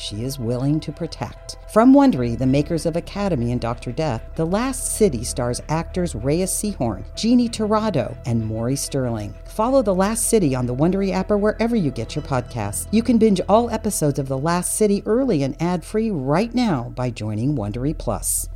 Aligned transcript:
she 0.00 0.24
is 0.24 0.38
willing 0.38 0.80
to 0.80 0.90
protect. 0.90 1.58
From 1.72 1.92
Wondery, 1.94 2.36
the 2.36 2.46
makers 2.46 2.86
of 2.86 2.96
Academy 2.96 3.52
and 3.52 3.60
Dr. 3.60 3.92
Death, 3.92 4.22
The 4.34 4.46
Last 4.46 4.96
City 4.96 5.22
stars 5.22 5.60
actors 5.68 6.14
Rhea 6.14 6.46
Seehorn, 6.46 7.04
Jeannie 7.14 7.48
Torrado, 7.48 8.16
and 8.26 8.44
Maury 8.44 8.76
Sterling. 8.76 9.34
Follow 9.44 9.82
The 9.82 9.94
Last 9.94 10.28
City 10.28 10.54
on 10.54 10.66
the 10.66 10.74
Wondery 10.74 11.12
app 11.12 11.30
or 11.30 11.38
wherever 11.38 11.76
you 11.76 11.90
get 11.90 12.16
your 12.16 12.24
podcasts. 12.24 12.88
You 12.90 13.02
can 13.02 13.18
binge 13.18 13.40
all 13.48 13.70
episodes 13.70 14.18
of 14.18 14.28
The 14.28 14.38
Last 14.38 14.74
City 14.74 15.02
early 15.06 15.42
and 15.42 15.60
ad-free 15.60 16.10
right 16.10 16.54
now 16.54 16.92
by 16.96 17.10
joining 17.10 17.54
Wondery 17.54 17.96
Plus. 17.96 18.48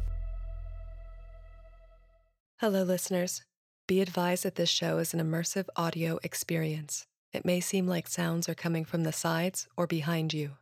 Hello, 2.60 2.82
listeners. 2.82 3.42
Be 3.86 4.00
advised 4.00 4.44
that 4.44 4.54
this 4.54 4.70
show 4.70 4.96
is 4.96 5.12
an 5.12 5.20
immersive 5.20 5.66
audio 5.76 6.18
experience. 6.22 7.04
It 7.34 7.44
may 7.44 7.60
seem 7.60 7.86
like 7.86 8.08
sounds 8.08 8.48
are 8.48 8.54
coming 8.54 8.84
from 8.86 9.02
the 9.02 9.12
sides 9.12 9.68
or 9.76 9.86
behind 9.86 10.32
you. 10.32 10.52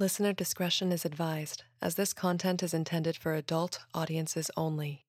Listener 0.00 0.32
discretion 0.32 0.90
is 0.92 1.04
advised, 1.04 1.64
as 1.82 1.96
this 1.96 2.14
content 2.14 2.62
is 2.62 2.72
intended 2.72 3.18
for 3.18 3.34
adult 3.34 3.80
audiences 3.92 4.50
only. 4.56 5.04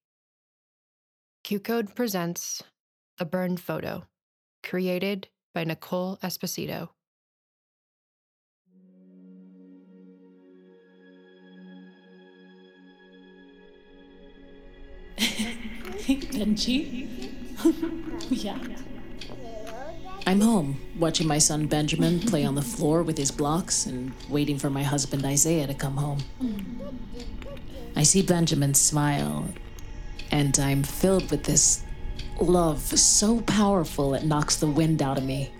QCODE 1.44 1.94
presents 1.94 2.62
A 3.18 3.24
Burned 3.24 3.58
Photo, 3.58 4.04
created 4.62 5.28
by 5.54 5.64
Nicole 5.64 6.18
Esposito. 6.22 6.90
Benji? 16.36 17.08
yeah. 18.30 18.58
I'm 20.26 20.40
home, 20.40 20.80
watching 20.98 21.26
my 21.26 21.38
son 21.38 21.66
Benjamin 21.66 22.20
play 22.20 22.44
on 22.44 22.54
the 22.54 22.62
floor 22.62 23.02
with 23.02 23.18
his 23.18 23.30
blocks 23.32 23.86
and 23.86 24.12
waiting 24.28 24.56
for 24.58 24.70
my 24.70 24.82
husband 24.82 25.24
Isaiah 25.24 25.66
to 25.66 25.74
come 25.74 25.96
home. 25.96 26.20
I 27.96 28.04
see 28.04 28.22
Benjamin 28.22 28.74
smile, 28.74 29.48
and 30.30 30.56
I'm 30.58 30.84
filled 30.84 31.30
with 31.30 31.44
this 31.44 31.82
love 32.40 32.80
so 32.80 33.40
powerful 33.42 34.14
it 34.14 34.24
knocks 34.24 34.56
the 34.56 34.66
wind 34.66 35.02
out 35.02 35.18
of 35.18 35.24
me. 35.24 35.50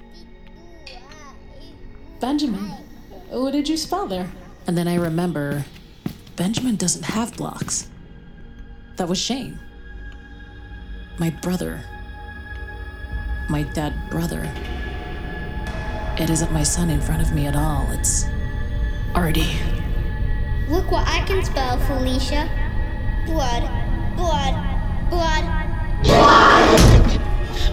Benjamin, 2.21 2.71
what 3.31 3.51
did 3.51 3.69
you 3.69 3.77
spell 3.77 4.07
there? 4.07 4.31
And 4.69 4.79
then 4.79 4.87
I 4.87 4.95
remember 4.95 5.65
Benjamin 6.37 6.77
doesn't 6.77 7.05
have 7.05 7.37
blocks. 7.37 7.91
That 8.97 9.09
was 9.09 9.19
Shane. 9.19 9.59
My 11.19 11.31
brother 11.31 11.85
my 13.53 13.63
dead 13.65 13.93
brother. 14.09 14.51
It 16.19 16.31
isn't 16.31 16.51
my 16.53 16.63
son 16.63 16.89
in 16.89 17.03
front 17.03 17.21
of 17.21 17.35
me 17.35 17.47
at 17.47 17.55
all. 17.55 17.87
It's 17.91 18.25
Artie. 19.15 19.59
Look 20.71 20.91
what 20.91 21.07
I 21.07 21.23
can 21.27 21.45
spell, 21.45 21.77
Felicia. 21.81 22.49
Blood, 23.27 23.69
blood, 24.17 24.55
blood. 25.11 25.45
Blood! 26.03 27.21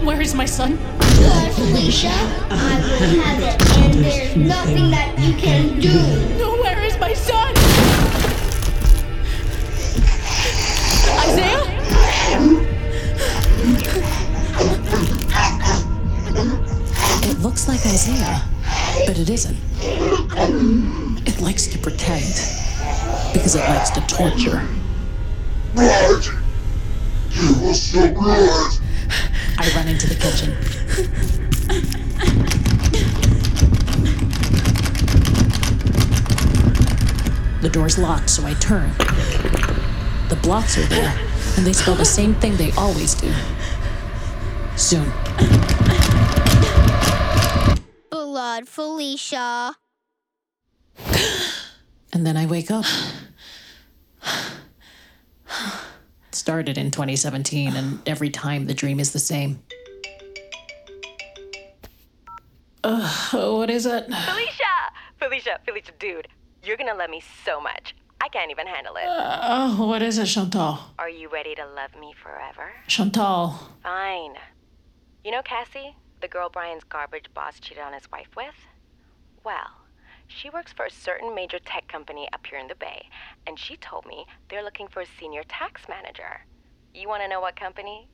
Where 0.04 0.20
is 0.20 0.34
my 0.34 0.44
son? 0.44 0.76
Blood, 0.76 1.52
Felicia. 1.54 2.12
I 2.50 2.76
will 2.82 3.22
have 3.22 3.42
it, 3.42 3.78
and 3.78 3.94
there's 4.04 4.36
nothing 4.36 4.90
that 4.90 5.18
you 5.18 5.32
can 5.34 5.80
do. 5.80 6.38
No, 6.38 6.49
like 18.08 18.42
but 19.06 19.18
it 19.18 19.28
isn't. 19.28 19.56
It 21.26 21.40
likes 21.40 21.66
to 21.66 21.78
pretend 21.78 22.24
because 23.32 23.54
it 23.54 23.60
likes 23.60 23.90
to 23.90 24.00
torture. 24.06 24.66
Blood! 25.74 26.24
Give 27.30 27.62
us 27.62 27.92
the 27.92 28.12
blood! 28.14 28.72
I 29.58 29.70
run 29.76 29.88
into 29.88 30.06
the 30.08 30.14
kitchen. 30.14 30.56
The 37.60 37.68
door's 37.68 37.98
locked, 37.98 38.30
so 38.30 38.46
I 38.46 38.54
turn. 38.54 38.92
The 40.28 40.38
blocks 40.42 40.78
are 40.78 40.86
there, 40.86 41.14
and 41.56 41.66
they 41.66 41.74
spell 41.74 41.94
the 41.94 42.04
same 42.06 42.34
thing 42.36 42.56
they 42.56 42.72
always 42.72 43.14
do. 43.14 43.32
Soon. 44.76 45.12
Blood, 48.50 48.68
Felicia. 48.68 49.76
And 52.12 52.26
then 52.26 52.36
I 52.36 52.46
wake 52.46 52.72
up. 52.72 52.84
It 54.24 54.34
started 56.32 56.76
in 56.76 56.90
2017, 56.90 57.76
and 57.76 58.00
every 58.08 58.28
time 58.28 58.66
the 58.66 58.74
dream 58.74 58.98
is 58.98 59.12
the 59.12 59.20
same. 59.20 59.62
Uh, 62.82 63.08
what 63.30 63.70
is 63.70 63.86
it? 63.86 64.06
Felicia! 64.06 64.74
Felicia, 65.20 65.60
Felicia, 65.64 65.92
dude, 66.00 66.26
you're 66.64 66.76
gonna 66.76 66.94
love 66.94 67.10
me 67.10 67.22
so 67.44 67.60
much. 67.60 67.94
I 68.20 68.28
can't 68.28 68.50
even 68.50 68.66
handle 68.66 68.96
it. 68.96 69.04
Uh, 69.06 69.38
oh, 69.78 69.86
what 69.86 70.02
is 70.02 70.18
it, 70.18 70.26
Chantal? 70.26 70.80
Are 70.98 71.08
you 71.08 71.28
ready 71.28 71.54
to 71.54 71.64
love 71.64 71.94
me 72.00 72.12
forever? 72.20 72.72
Chantal. 72.88 73.54
Fine. 73.84 74.34
You 75.24 75.30
know 75.30 75.42
Cassie, 75.42 75.94
the 76.20 76.28
girl 76.28 76.48
Brian's 76.48 76.84
garbage 76.84 77.26
boss 77.34 77.60
cheated 77.60 77.82
on 77.82 77.92
his 77.92 78.10
wife 78.10 78.28
with? 78.36 78.54
Well, 79.44 79.80
she 80.26 80.50
works 80.50 80.72
for 80.72 80.84
a 80.84 80.90
certain 80.90 81.34
major 81.34 81.58
tech 81.58 81.88
company 81.88 82.28
up 82.32 82.46
here 82.46 82.58
in 82.58 82.68
the 82.68 82.74
Bay, 82.74 83.08
and 83.46 83.58
she 83.58 83.76
told 83.76 84.06
me 84.06 84.26
they're 84.48 84.62
looking 84.62 84.88
for 84.88 85.00
a 85.00 85.06
senior 85.18 85.42
tax 85.44 85.88
manager. 85.88 86.46
You 86.94 87.08
want 87.08 87.22
to 87.22 87.28
know 87.28 87.40
what 87.40 87.56
company? 87.56 88.08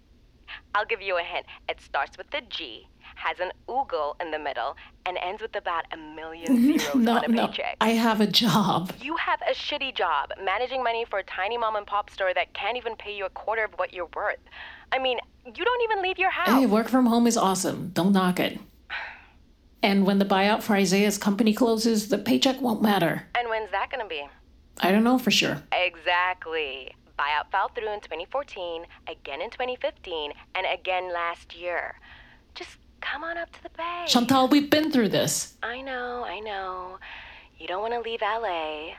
I'll 0.75 0.87
give 0.87 1.03
you 1.03 1.19
a 1.19 1.23
hint. 1.23 1.47
It 1.69 1.81
starts 1.81 2.17
with 2.17 2.33
a 2.33 2.41
G, 2.41 2.89
has 3.17 3.41
an 3.41 3.51
oogle 3.69 4.21
in 4.21 4.31
the 4.31 4.39
middle, 4.39 4.77
and 5.05 5.19
ends 5.19 5.43
with 5.43 5.57
about 5.57 5.85
a 5.93 5.97
million 5.97 6.79
zeros 6.79 6.95
no, 6.95 7.17
on 7.17 7.25
a 7.25 7.29
no, 7.29 7.47
paycheck. 7.49 7.77
I 7.81 7.91
have 7.91 8.21
a 8.21 8.27
job. 8.27 8.93
You 9.01 9.17
have 9.17 9.41
a 9.43 9.53
shitty 9.53 9.95
job 9.95 10.33
managing 10.43 10.83
money 10.83 11.05
for 11.05 11.19
a 11.19 11.25
tiny 11.25 11.59
mom 11.59 11.77
and 11.77 11.87
pop 11.87 12.11
store 12.11 12.33
that 12.35 12.55
can't 12.55 12.77
even 12.77 12.97
pay 12.97 13.17
you 13.17 13.27
a 13.27 13.31
quarter 13.31 13.65
of 13.65 13.73
what 13.73 13.93
you're 13.93 14.09
worth. 14.15 14.39
I 14.93 14.99
mean, 14.99 15.19
you 15.55 15.65
don't 15.65 15.83
even 15.83 16.03
leave 16.03 16.19
your 16.19 16.31
house. 16.31 16.49
Hey, 16.49 16.67
work 16.67 16.89
from 16.89 17.07
home 17.07 17.27
is 17.27 17.37
awesome. 17.37 17.91
Don't 17.95 18.13
knock 18.13 18.41
it. 18.41 18.59
And 19.83 20.05
when 20.05 20.19
the 20.19 20.25
buyout 20.25 20.63
for 20.63 20.75
Isaiah's 20.75 21.19
company 21.19 21.55
closes, 21.55 22.09
the 22.09 22.19
paycheck 22.19 22.61
won't 22.61 22.83
matter. 22.83 23.29
And 23.35 23.49
when's 23.49 23.71
that 23.71 23.91
gonna 23.91 24.09
be? 24.09 24.27
I 24.81 24.91
don't 24.91 25.05
know 25.05 25.19
for 25.19 25.31
sure. 25.31 25.63
Exactly. 25.73 26.93
Buyout 27.19 27.51
fell 27.53 27.69
through 27.69 27.93
in 27.93 28.01
2014, 28.01 28.85
again 29.09 29.41
in 29.41 29.51
2015, 29.51 30.33
and 30.55 30.67
again 30.67 31.13
last 31.13 31.55
year. 31.57 31.95
Just 32.55 32.79
come 33.01 33.23
on 33.23 33.39
up 33.39 33.53
to 33.53 33.63
the 33.63 33.71
bay. 33.71 34.05
Chantal, 34.07 34.49
we've 34.49 34.69
been 34.69 34.91
through 34.91 35.11
this. 35.11 35.55
I 35.63 35.81
know, 35.81 36.25
I 36.27 36.41
know. 36.41 36.99
You 37.59 37.69
don't 37.69 37.81
want 37.81 37.95
to 37.95 38.01
leave 38.01 38.21
LA. 38.21 38.95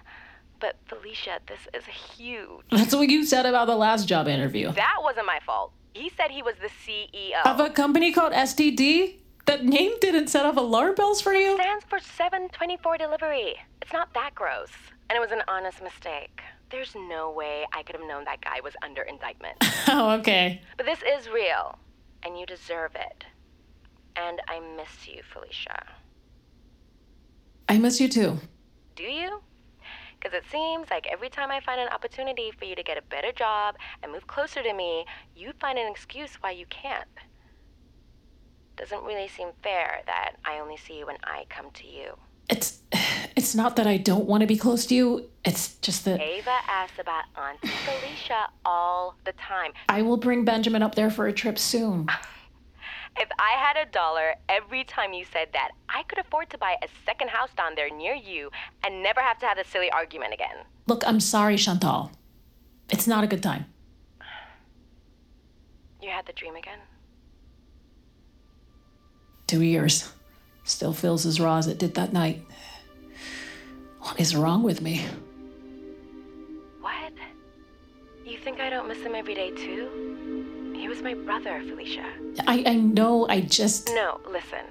But 0.60 0.78
Felicia, 0.88 1.40
this 1.48 1.60
is 1.74 1.86
huge. 1.86 2.64
That's 2.72 2.96
what 2.96 3.10
you 3.10 3.24
said 3.26 3.46
about 3.46 3.68
the 3.68 3.76
last 3.76 4.08
job 4.08 4.28
interview. 4.28 4.72
That 4.72 4.98
wasn't 5.04 5.28
my 5.28 5.40
fault. 5.46 5.72
He 5.98 6.12
said 6.16 6.30
he 6.30 6.44
was 6.44 6.56
the 6.62 6.70
CEO. 6.70 7.44
Of 7.44 7.60
a 7.60 7.72
company 7.72 8.12
called 8.12 8.32
STD? 8.32 9.16
That 9.48 9.66
name 9.66 9.94
didn't 10.00 10.28
set 10.28 10.46
off 10.46 10.56
alarm 10.56 10.94
bells 10.94 11.22
for 11.22 11.34
you? 11.34 11.54
It 11.54 11.62
stands 11.62 11.86
for 11.86 12.00
724 12.00 12.98
delivery. 12.98 13.56
It's 13.82 13.94
not 13.94 14.14
that 14.14 14.36
gross. 14.36 14.70
And 15.10 15.18
it 15.18 15.20
was 15.20 15.32
an 15.32 15.42
honest 15.48 15.82
mistake. 15.82 16.42
There's 16.70 16.94
no 16.96 17.32
way 17.32 17.66
I 17.74 17.82
could 17.82 17.96
have 17.96 18.06
known 18.06 18.26
that 18.26 18.42
guy 18.42 18.60
was 18.64 18.74
under 18.84 19.02
indictment. 19.04 19.56
oh, 19.88 20.12
okay. 20.20 20.62
But 20.76 20.86
this 20.86 21.00
is 21.02 21.30
real, 21.30 21.80
and 22.24 22.38
you 22.38 22.46
deserve 22.46 22.92
it. 22.94 23.26
And 24.18 24.40
I 24.48 24.60
miss 24.76 25.08
you, 25.08 25.22
Felicia. 25.34 25.84
I 27.70 27.78
miss 27.80 28.00
you 28.00 28.10
too. 28.10 28.38
Do 28.96 29.04
you? 29.04 29.42
Because 30.20 30.36
it 30.38 30.44
seems 30.52 30.90
like 30.90 31.08
every 31.12 31.30
time 31.30 31.52
I 31.52 31.60
find 31.60 31.80
an 31.80 31.90
opportunity 31.90 32.52
for 32.58 32.66
you 32.66 32.76
to 32.76 32.84
get 32.84 32.98
a 32.98 33.02
better 33.04 33.32
job 33.32 33.76
and 34.02 34.12
move 34.12 34.28
closer 34.28 34.64
to 34.64 34.74
me, 34.74 35.06
you 35.36 35.54
find 35.60 35.78
an 35.78 35.90
excuse 35.90 36.36
why 36.42 36.52
you 36.52 36.66
can't. 36.70 37.08
Doesn't 38.78 39.04
really 39.04 39.28
seem 39.28 39.50
fair 39.64 40.02
that 40.06 40.34
I 40.46 40.60
only 40.60 40.78
see 40.78 41.00
you 41.00 41.08
when 41.08 41.18
I 41.24 41.46
come 41.50 41.72
to 41.72 41.88
you. 41.88 42.18
It's 42.50 42.80
It's 43.36 43.54
not 43.54 43.76
that 43.76 43.86
I 43.86 43.98
don't 43.98 44.26
want 44.26 44.42
to 44.42 44.48
be 44.48 44.58
close 44.58 44.88
to 44.88 44.96
you. 44.96 45.30
It's 45.46 45.76
just 45.76 46.06
that 46.06 46.20
Ava 46.20 46.58
asks 46.68 46.98
about 47.00 47.26
Auntie 47.38 47.68
Felicia 47.68 48.50
all 48.66 49.16
the 49.26 49.34
time. 49.34 49.74
I 49.90 50.02
will 50.02 50.18
bring 50.18 50.44
Benjamin 50.44 50.82
up 50.82 50.96
there 50.96 51.12
for 51.12 51.28
a 51.28 51.34
trip 51.34 51.60
soon. 51.60 52.08
If 53.20 53.30
I 53.40 53.52
had 53.58 53.78
a 53.78 53.90
dollar 53.90 54.36
every 54.48 54.84
time 54.84 55.12
you 55.12 55.26
said 55.26 55.50
that, 55.54 55.72
I 55.90 56.04
could 56.04 56.20
afford 56.20 56.52
to 56.52 56.58
buy 56.58 56.76
a 56.84 56.88
second 57.04 57.32
house 57.32 57.50
down 57.58 57.74
there 57.76 57.90
near 57.90 58.14
you 58.14 58.52
and 58.84 59.02
never 59.02 59.22
have 59.22 59.40
to 59.40 59.48
have 59.48 59.58
this 59.58 59.68
silly 59.68 59.90
argument 59.90 60.34
again. 60.34 60.58
Look, 60.86 61.04
I'm 61.08 61.20
sorry, 61.20 61.58
Chantal. 61.58 62.12
It's 62.92 63.08
not 63.08 63.24
a 63.24 63.28
good 63.28 63.42
time. 63.42 63.66
You 66.02 66.10
had 66.10 66.28
the 66.28 66.34
dream 66.34 66.56
again? 66.56 66.78
Two 69.48 69.64
years. 69.64 70.14
Still 70.64 70.94
feels 70.94 71.26
as 71.26 71.40
raw 71.40 71.58
as 71.58 71.68
it 71.68 71.80
did 71.80 71.96
that 71.96 72.14
night. 72.14 72.44
What 74.02 74.20
is 74.20 74.36
wrong 74.36 74.62
with 74.62 74.80
me? 74.80 75.06
What? 76.82 77.14
You 78.26 78.38
think 78.38 78.60
I 78.60 78.70
don't 78.70 78.88
miss 78.88 79.00
him 79.00 79.16
every 79.16 79.34
day 79.34 79.52
too? 79.52 80.37
He 80.78 80.88
was 80.88 81.02
my 81.02 81.16
brother, 81.16 81.62
Felicia. 81.68 82.06
I, 82.46 82.64
I 82.66 82.76
know, 82.76 83.28
I 83.28 83.42
just. 83.42 83.90
No, 83.90 84.20
listen. 84.30 84.66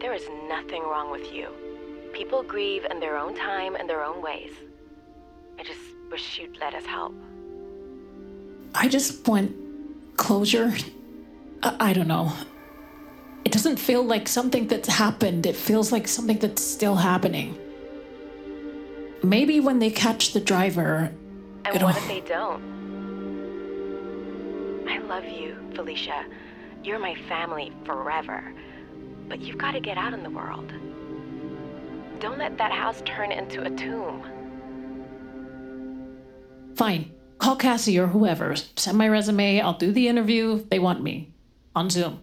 There 0.00 0.12
is 0.12 0.28
nothing 0.48 0.82
wrong 0.82 1.12
with 1.12 1.32
you. 1.32 1.48
People 2.12 2.42
grieve 2.42 2.84
in 2.90 2.98
their 2.98 3.16
own 3.16 3.36
time 3.36 3.76
and 3.76 3.88
their 3.88 4.02
own 4.02 4.20
ways. 4.20 4.50
I 5.60 5.62
just 5.62 5.78
wish 6.10 6.40
you'd 6.40 6.58
let 6.58 6.74
us 6.74 6.84
help. 6.84 7.14
I 8.74 8.88
just 8.88 9.26
want 9.28 9.54
closure. 10.16 10.74
I, 11.62 11.76
I 11.78 11.92
don't 11.92 12.08
know. 12.08 12.32
It 13.44 13.52
doesn't 13.52 13.76
feel 13.76 14.02
like 14.02 14.26
something 14.26 14.66
that's 14.66 14.88
happened, 14.88 15.46
it 15.46 15.56
feels 15.56 15.92
like 15.92 16.08
something 16.08 16.38
that's 16.38 16.62
still 16.62 16.96
happening. 16.96 17.56
Maybe 19.22 19.60
when 19.60 19.78
they 19.78 19.90
catch 19.90 20.32
the 20.32 20.40
driver. 20.40 21.12
And 21.64 21.82
what 21.82 21.96
if 21.96 22.08
they 22.08 22.20
don't? 22.20 22.72
I 25.12 25.16
love 25.16 25.28
you, 25.28 25.58
Felicia. 25.74 26.24
You're 26.82 26.98
my 26.98 27.14
family 27.28 27.70
forever. 27.84 28.54
But 29.28 29.42
you've 29.42 29.58
got 29.58 29.72
to 29.72 29.80
get 29.80 29.98
out 29.98 30.14
in 30.14 30.22
the 30.22 30.30
world. 30.30 30.72
Don't 32.18 32.38
let 32.38 32.56
that 32.56 32.72
house 32.72 33.02
turn 33.04 33.30
into 33.30 33.62
a 33.62 33.68
tomb. 33.76 34.24
Fine. 36.76 37.12
Call 37.36 37.56
Cassie 37.56 37.98
or 37.98 38.06
whoever. 38.06 38.56
Send 38.56 38.96
my 38.96 39.06
resume. 39.06 39.60
I'll 39.60 39.76
do 39.76 39.92
the 39.92 40.08
interview. 40.08 40.64
They 40.70 40.78
want 40.78 41.02
me. 41.02 41.34
On 41.76 41.90
Zoom. 41.90 42.22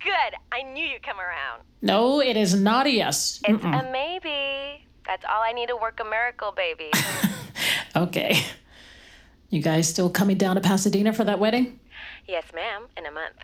Good. 0.00 0.34
I 0.52 0.62
knew 0.62 0.84
you'd 0.84 1.02
come 1.02 1.18
around. 1.18 1.62
No, 1.82 2.20
it 2.20 2.36
is 2.36 2.54
not 2.54 2.86
a 2.86 2.90
yes. 2.90 3.40
It's 3.44 3.64
Mm-mm. 3.64 3.88
a 3.88 3.90
maybe. 3.90 4.86
That's 5.04 5.24
all 5.24 5.42
I 5.42 5.52
need 5.52 5.70
to 5.70 5.76
work 5.76 5.98
a 6.00 6.04
miracle, 6.04 6.52
baby. 6.56 6.92
Okay. 7.96 8.44
You 9.48 9.62
guys 9.62 9.88
still 9.88 10.10
coming 10.10 10.36
down 10.36 10.56
to 10.56 10.60
Pasadena 10.60 11.12
for 11.14 11.24
that 11.24 11.38
wedding? 11.38 11.78
Yes, 12.28 12.44
ma'am. 12.54 12.86
In 12.96 13.06
a 13.06 13.10
month. 13.10 13.36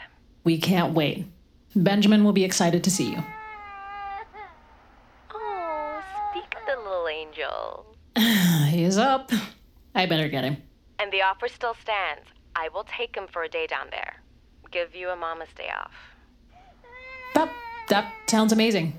We 0.44 0.58
can't 0.58 0.94
wait. 0.94 1.26
Benjamin 1.74 2.24
will 2.24 2.32
be 2.32 2.44
excited 2.44 2.84
to 2.84 2.90
see 2.90 3.10
you. 3.10 3.22
Oh, 5.34 6.02
speak 6.30 6.54
of 6.60 6.66
the 6.66 6.82
little 6.82 7.08
angel. 7.08 7.86
He 8.70 8.84
is 8.84 8.96
up. 8.98 9.30
I 9.94 10.06
better 10.06 10.28
get 10.28 10.44
him. 10.44 10.56
And 10.98 11.12
the 11.12 11.22
offer 11.22 11.48
still 11.48 11.74
stands. 11.74 12.22
I 12.56 12.68
will 12.68 12.84
take 12.84 13.14
him 13.16 13.26
for 13.30 13.42
a 13.42 13.48
day 13.48 13.66
down 13.66 13.88
there. 13.90 14.22
Give 14.70 14.94
you 14.94 15.10
a 15.10 15.16
mama's 15.16 15.48
day 15.54 15.68
off. 15.78 15.92
That 17.34 17.50
that 17.88 18.12
sounds 18.26 18.52
amazing. 18.52 18.98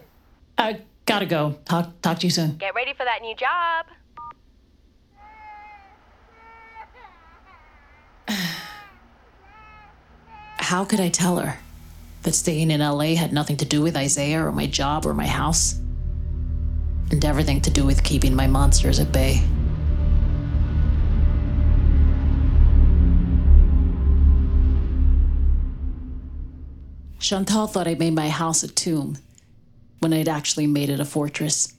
I 0.57 0.81
gotta 1.06 1.25
go. 1.25 1.56
Talk 1.65 2.01
talk 2.01 2.19
to 2.19 2.27
you 2.27 2.31
soon. 2.31 2.57
Get 2.57 2.75
ready 2.75 2.94
for 2.94 3.03
that 3.03 3.21
new 3.21 3.36
job. 3.36 3.88
How 10.73 10.83
could 10.83 10.99
I 10.99 11.09
tell 11.09 11.37
her 11.37 11.59
that 12.23 12.33
staying 12.33 12.71
in 12.71 12.79
LA 12.79 13.13
had 13.13 13.31
nothing 13.31 13.57
to 13.57 13.65
do 13.65 13.83
with 13.83 13.95
Isaiah 13.95 14.43
or 14.43 14.51
my 14.51 14.65
job 14.65 15.05
or 15.05 15.13
my 15.13 15.27
house? 15.27 15.75
And 17.11 17.23
everything 17.23 17.61
to 17.61 17.69
do 17.69 17.85
with 17.85 18.03
keeping 18.03 18.35
my 18.35 18.47
monsters 18.47 18.99
at 18.99 19.11
bay. 19.11 19.43
Chantal 27.19 27.67
thought 27.67 27.87
I 27.87 27.93
made 27.93 28.15
my 28.15 28.29
house 28.29 28.63
a 28.63 28.67
tomb 28.67 29.19
when 29.99 30.11
I'd 30.11 30.27
actually 30.27 30.65
made 30.65 30.89
it 30.89 30.99
a 30.99 31.05
fortress. 31.05 31.71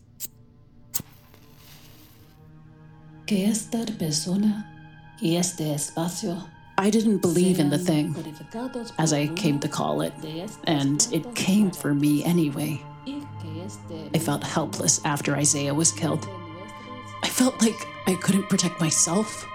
Que 3.27 3.49
esta 3.49 3.85
persona 3.99 4.65
y 5.21 5.35
este 5.35 5.75
espacio 5.75 6.54
I 6.77 6.91
didn't 6.91 7.19
believe 7.19 7.61
in 7.61 7.71
the 7.71 7.79
thing, 7.79 8.17
as 8.99 9.13
I 9.13 9.29
came 9.29 9.61
to 9.61 9.69
call 9.69 10.01
it, 10.01 10.13
and 10.65 11.07
it 11.13 11.35
came 11.35 11.71
for 11.71 11.95
me 11.95 12.25
anyway. 12.25 12.83
I 14.13 14.19
felt 14.19 14.43
helpless 14.43 15.01
after 15.05 15.37
Isaiah 15.37 15.73
was 15.75 15.93
killed. 15.93 16.29
I 17.23 17.29
felt 17.29 17.63
like 17.63 17.87
I 18.07 18.15
couldn't 18.15 18.49
protect 18.49 18.81
myself 18.81 19.47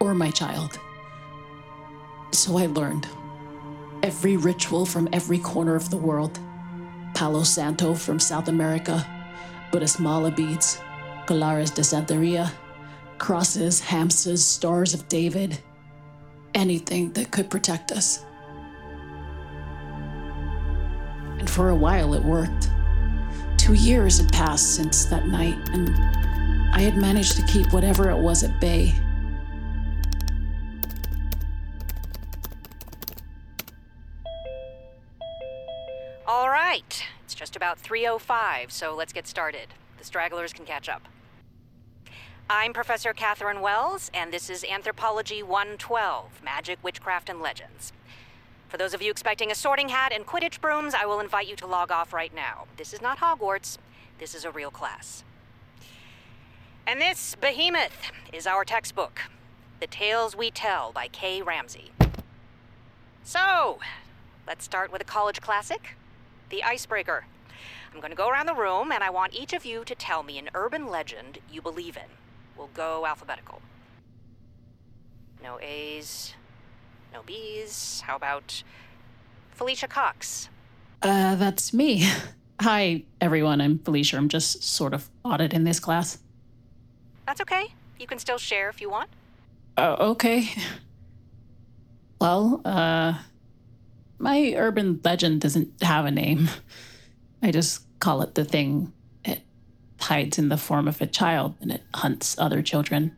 or 0.00 0.14
my 0.14 0.30
child. 0.30 0.78
So 2.32 2.56
I 2.58 2.66
learned 2.66 3.08
every 4.02 4.36
ritual 4.36 4.86
from 4.86 5.08
every 5.12 5.38
corner 5.38 5.74
of 5.74 5.90
the 5.90 5.96
world 5.96 6.38
Palo 7.14 7.42
Santo 7.42 7.94
from 7.94 8.20
South 8.20 8.48
America, 8.48 9.04
Buddhist 9.72 9.98
mala 9.98 10.30
beads, 10.30 10.80
Collares 11.26 11.74
de 11.74 11.80
Santeria, 11.82 12.52
crosses, 13.18 13.80
hamsas, 13.80 14.38
stars 14.38 14.92
of 14.92 15.08
David, 15.08 15.58
anything 16.56 17.12
that 17.12 17.30
could 17.30 17.48
protect 17.50 17.92
us. 17.92 18.24
And 21.38 21.48
for 21.48 21.68
a 21.68 21.76
while 21.76 22.14
it 22.14 22.22
worked. 22.22 22.70
Two 23.58 23.74
years 23.74 24.18
had 24.18 24.32
passed 24.32 24.74
since 24.74 25.04
that 25.06 25.26
night, 25.26 25.58
and 25.72 25.90
I 26.74 26.80
had 26.80 26.96
managed 26.96 27.36
to 27.36 27.42
keep 27.46 27.72
whatever 27.72 28.10
it 28.10 28.18
was 28.18 28.42
at 28.42 28.60
bay. 28.60 28.94
All 36.26 36.48
right. 36.48 37.04
It's 37.24 37.34
just 37.34 37.56
about 37.56 37.78
3:05, 37.78 38.70
so 38.70 38.94
let's 38.94 39.12
get 39.12 39.26
started. 39.26 39.68
The 39.98 40.04
stragglers 40.04 40.52
can 40.52 40.64
catch 40.64 40.88
up. 40.88 41.08
I'm 42.48 42.72
Professor 42.72 43.12
Catherine 43.12 43.60
Wells, 43.60 44.08
and 44.14 44.32
this 44.32 44.48
is 44.48 44.62
Anthropology 44.62 45.42
112: 45.42 46.44
Magic, 46.44 46.78
Witchcraft, 46.80 47.28
and 47.28 47.40
Legends. 47.40 47.92
For 48.68 48.76
those 48.76 48.94
of 48.94 49.02
you 49.02 49.10
expecting 49.10 49.50
a 49.50 49.54
sorting 49.56 49.88
hat 49.88 50.12
and 50.12 50.24
Quidditch 50.24 50.60
brooms, 50.60 50.94
I 50.94 51.06
will 51.06 51.18
invite 51.18 51.48
you 51.48 51.56
to 51.56 51.66
log 51.66 51.90
off 51.90 52.12
right 52.12 52.32
now. 52.32 52.66
This 52.76 52.92
is 52.94 53.02
not 53.02 53.18
Hogwarts. 53.18 53.78
This 54.20 54.32
is 54.32 54.44
a 54.44 54.52
real 54.52 54.70
class. 54.70 55.24
And 56.86 57.00
this 57.00 57.34
behemoth 57.34 58.12
is 58.32 58.46
our 58.46 58.64
textbook, 58.64 59.22
The 59.80 59.88
Tales 59.88 60.36
We 60.36 60.52
Tell 60.52 60.92
by 60.92 61.08
Kay 61.08 61.42
Ramsey. 61.42 61.90
So, 63.24 63.80
let's 64.46 64.64
start 64.64 64.92
with 64.92 65.02
a 65.02 65.04
college 65.04 65.40
classic 65.40 65.96
The 66.50 66.62
Icebreaker. 66.62 67.24
I'm 67.92 67.98
going 67.98 68.12
to 68.12 68.16
go 68.16 68.28
around 68.28 68.46
the 68.46 68.54
room, 68.54 68.92
and 68.92 69.02
I 69.02 69.10
want 69.10 69.34
each 69.34 69.52
of 69.52 69.64
you 69.64 69.84
to 69.84 69.96
tell 69.96 70.22
me 70.22 70.38
an 70.38 70.50
urban 70.54 70.86
legend 70.86 71.38
you 71.50 71.60
believe 71.60 71.96
in. 71.96 72.25
We'll 72.56 72.70
go 72.74 73.06
alphabetical. 73.06 73.60
No 75.42 75.60
A's, 75.60 76.34
no 77.12 77.22
B's. 77.22 78.02
How 78.06 78.16
about 78.16 78.62
Felicia 79.52 79.88
Cox? 79.88 80.48
Uh, 81.02 81.34
that's 81.36 81.72
me. 81.72 82.08
Hi, 82.60 83.02
everyone. 83.20 83.60
I'm 83.60 83.78
Felicia. 83.78 84.16
I'm 84.16 84.28
just 84.28 84.62
sort 84.62 84.94
of 84.94 85.10
audit 85.24 85.52
in 85.52 85.64
this 85.64 85.78
class. 85.78 86.18
That's 87.26 87.40
okay. 87.42 87.74
You 87.98 88.06
can 88.06 88.18
still 88.18 88.38
share 88.38 88.70
if 88.70 88.80
you 88.80 88.90
want. 88.90 89.10
Oh, 89.76 90.10
okay. 90.12 90.48
Well, 92.18 92.62
uh, 92.64 93.18
my 94.18 94.54
urban 94.56 95.00
legend 95.04 95.42
doesn't 95.42 95.82
have 95.82 96.06
a 96.06 96.10
name. 96.10 96.48
I 97.42 97.50
just 97.50 97.82
call 98.00 98.22
it 98.22 98.34
the 98.34 98.44
thing. 98.44 98.90
Hides 100.06 100.38
in 100.38 100.50
the 100.50 100.56
form 100.56 100.86
of 100.86 101.00
a 101.00 101.06
child 101.06 101.56
and 101.60 101.72
it 101.72 101.82
hunts 101.92 102.38
other 102.38 102.62
children. 102.62 103.16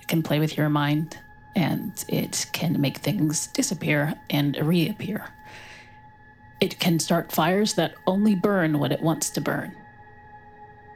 It 0.00 0.06
can 0.06 0.22
play 0.22 0.38
with 0.38 0.56
your 0.56 0.68
mind 0.68 1.18
and 1.56 1.92
it 2.06 2.46
can 2.52 2.80
make 2.80 2.98
things 2.98 3.48
disappear 3.48 4.14
and 4.30 4.56
reappear. 4.56 5.26
It 6.60 6.78
can 6.78 7.00
start 7.00 7.32
fires 7.32 7.74
that 7.74 7.96
only 8.06 8.36
burn 8.36 8.78
what 8.78 8.92
it 8.92 9.02
wants 9.02 9.28
to 9.30 9.40
burn. 9.40 9.74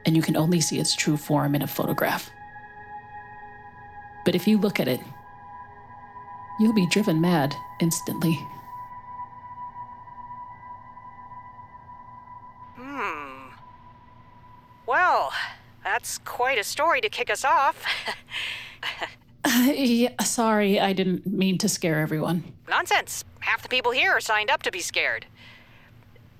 And 0.05 0.15
you 0.15 0.21
can 0.21 0.37
only 0.37 0.61
see 0.61 0.79
its 0.79 0.95
true 0.95 1.17
form 1.17 1.53
in 1.53 1.61
a 1.61 1.67
photograph. 1.67 2.31
But 4.23 4.35
if 4.35 4.47
you 4.47 4.57
look 4.57 4.79
at 4.79 4.87
it, 4.87 5.01
you'll 6.61 6.71
be 6.71 6.87
driven 6.87 7.19
mad 7.19 7.53
instantly. 7.81 8.39
That's 15.83 16.17
quite 16.17 16.57
a 16.57 16.63
story 16.63 16.99
to 17.01 17.09
kick 17.09 17.29
us 17.29 17.45
off. 17.45 17.85
Uh, 19.45 19.71
yeah, 19.75 20.19
sorry, 20.23 20.79
I 20.79 20.93
didn't 20.93 21.27
mean 21.27 21.59
to 21.59 21.69
scare 21.69 21.99
everyone. 21.99 22.43
Nonsense. 22.67 23.23
Half 23.41 23.61
the 23.61 23.69
people 23.69 23.91
here 23.91 24.13
are 24.13 24.19
signed 24.19 24.49
up 24.49 24.63
to 24.63 24.71
be 24.71 24.79
scared. 24.79 25.27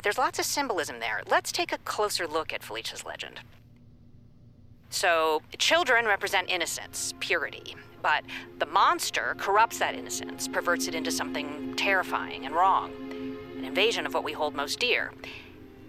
There's 0.01 0.17
lots 0.17 0.39
of 0.39 0.45
symbolism 0.45 0.99
there. 0.99 1.21
Let's 1.29 1.51
take 1.51 1.71
a 1.71 1.77
closer 1.77 2.25
look 2.25 2.51
at 2.51 2.63
Felicia's 2.63 3.05
legend. 3.05 3.39
So, 4.89 5.43
children 5.59 6.05
represent 6.05 6.49
innocence, 6.49 7.13
purity, 7.19 7.75
but 8.01 8.23
the 8.57 8.65
monster 8.65 9.35
corrupts 9.37 9.77
that 9.77 9.93
innocence, 9.93 10.47
perverts 10.47 10.87
it 10.87 10.95
into 10.95 11.11
something 11.11 11.75
terrifying 11.75 12.47
and 12.47 12.55
wrong, 12.55 12.91
an 13.57 13.63
invasion 13.63 14.07
of 14.07 14.15
what 14.15 14.23
we 14.23 14.33
hold 14.33 14.55
most 14.55 14.79
dear. 14.79 15.11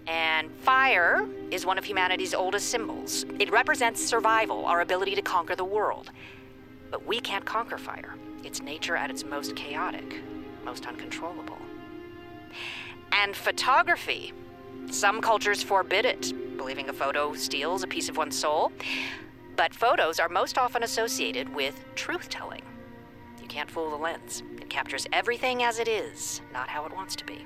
And 0.07 0.51
fire 0.59 1.27
is 1.51 1.65
one 1.65 1.77
of 1.77 1.83
humanity's 1.83 2.33
oldest 2.33 2.69
symbols. 2.69 3.25
It 3.39 3.51
represents 3.51 4.03
survival, 4.03 4.65
our 4.65 4.81
ability 4.81 5.15
to 5.15 5.21
conquer 5.21 5.55
the 5.55 5.65
world. 5.65 6.11
But 6.89 7.05
we 7.05 7.19
can't 7.19 7.45
conquer 7.45 7.77
fire. 7.77 8.15
It's 8.43 8.61
nature 8.61 8.95
at 8.95 9.09
its 9.09 9.23
most 9.23 9.55
chaotic, 9.55 10.21
most 10.65 10.85
uncontrollable. 10.87 11.57
And 13.11 13.35
photography. 13.35 14.33
Some 14.89 15.21
cultures 15.21 15.61
forbid 15.61 16.05
it, 16.05 16.57
believing 16.57 16.89
a 16.89 16.93
photo 16.93 17.33
steals 17.33 17.83
a 17.83 17.87
piece 17.87 18.09
of 18.09 18.17
one's 18.17 18.37
soul. 18.37 18.71
But 19.55 19.73
photos 19.73 20.19
are 20.19 20.29
most 20.29 20.57
often 20.57 20.83
associated 20.83 21.53
with 21.53 21.83
truth 21.95 22.29
telling. 22.29 22.63
You 23.41 23.47
can't 23.47 23.69
fool 23.69 23.89
the 23.89 23.97
lens. 23.97 24.43
It 24.57 24.69
captures 24.69 25.05
everything 25.13 25.63
as 25.63 25.79
it 25.79 25.87
is, 25.87 26.41
not 26.51 26.69
how 26.69 26.85
it 26.85 26.93
wants 26.93 27.15
to 27.17 27.25
be. 27.25 27.45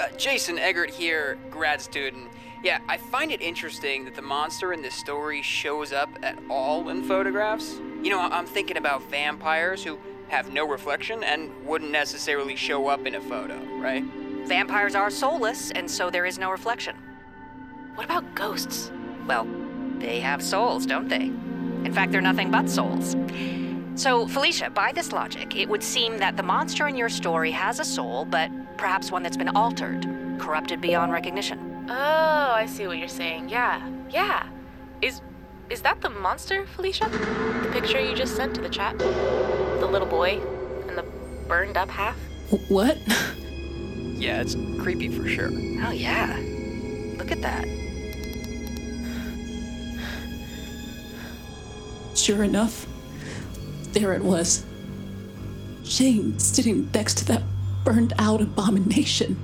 Uh, 0.00 0.08
Jason 0.16 0.58
Eggert 0.58 0.88
here, 0.88 1.36
grad 1.50 1.78
student. 1.78 2.30
Yeah, 2.62 2.78
I 2.88 2.96
find 2.96 3.30
it 3.30 3.42
interesting 3.42 4.06
that 4.06 4.14
the 4.14 4.22
monster 4.22 4.72
in 4.72 4.80
this 4.80 4.94
story 4.94 5.42
shows 5.42 5.92
up 5.92 6.08
at 6.22 6.38
all 6.48 6.88
in 6.88 7.02
photographs. 7.02 7.78
You 8.02 8.08
know, 8.08 8.20
I'm 8.20 8.46
thinking 8.46 8.78
about 8.78 9.02
vampires 9.10 9.84
who 9.84 9.98
have 10.28 10.54
no 10.54 10.66
reflection 10.66 11.22
and 11.22 11.50
wouldn't 11.66 11.90
necessarily 11.90 12.56
show 12.56 12.88
up 12.88 13.06
in 13.06 13.16
a 13.16 13.20
photo, 13.20 13.58
right? 13.78 14.02
Vampires 14.46 14.94
are 14.94 15.10
soulless, 15.10 15.70
and 15.72 15.90
so 15.90 16.08
there 16.08 16.24
is 16.24 16.38
no 16.38 16.50
reflection. 16.50 16.96
What 17.94 18.06
about 18.06 18.34
ghosts? 18.34 18.90
Well, 19.26 19.46
they 19.98 20.20
have 20.20 20.42
souls, 20.42 20.86
don't 20.86 21.08
they? 21.08 21.24
In 21.84 21.92
fact, 21.92 22.10
they're 22.10 22.22
nothing 22.22 22.50
but 22.50 22.70
souls. 22.70 23.16
So, 23.96 24.26
Felicia, 24.26 24.70
by 24.70 24.92
this 24.92 25.12
logic, 25.12 25.56
it 25.56 25.68
would 25.68 25.82
seem 25.82 26.16
that 26.18 26.38
the 26.38 26.42
monster 26.42 26.88
in 26.88 26.96
your 26.96 27.10
story 27.10 27.50
has 27.50 27.80
a 27.80 27.84
soul, 27.84 28.24
but 28.24 28.50
perhaps 28.80 29.12
one 29.12 29.22
that's 29.22 29.36
been 29.36 29.50
altered, 29.50 30.06
corrupted 30.38 30.80
beyond 30.80 31.12
recognition. 31.12 31.84
Oh, 31.90 32.52
I 32.52 32.64
see 32.64 32.86
what 32.86 32.96
you're 32.96 33.08
saying. 33.08 33.50
Yeah, 33.50 33.86
yeah. 34.08 34.48
Is 35.02 35.20
is 35.68 35.82
that 35.82 36.00
the 36.00 36.08
monster, 36.08 36.66
Felicia? 36.66 37.08
The 37.10 37.68
picture 37.72 38.00
you 38.00 38.16
just 38.16 38.34
sent 38.34 38.54
to 38.54 38.62
the 38.62 38.70
chat? 38.70 38.98
The 38.98 39.86
little 39.86 40.08
boy 40.08 40.40
and 40.88 40.96
the 40.96 41.04
burned 41.46 41.76
up 41.76 41.90
half? 41.90 42.16
What? 42.68 42.98
Yeah, 44.20 44.42
it's 44.42 44.54
creepy 44.78 45.08
for 45.08 45.26
sure. 45.26 45.48
Oh, 45.50 45.92
yeah. 45.92 46.36
Look 47.16 47.30
at 47.32 47.40
that. 47.40 47.64
Sure 52.14 52.44
enough, 52.44 52.86
there 53.94 54.12
it 54.12 54.20
was. 54.22 54.62
Shane 55.84 56.38
sitting 56.38 56.90
next 56.92 57.14
to 57.18 57.24
that 57.28 57.42
burned 57.84 58.12
out 58.18 58.40
abomination. 58.40 59.36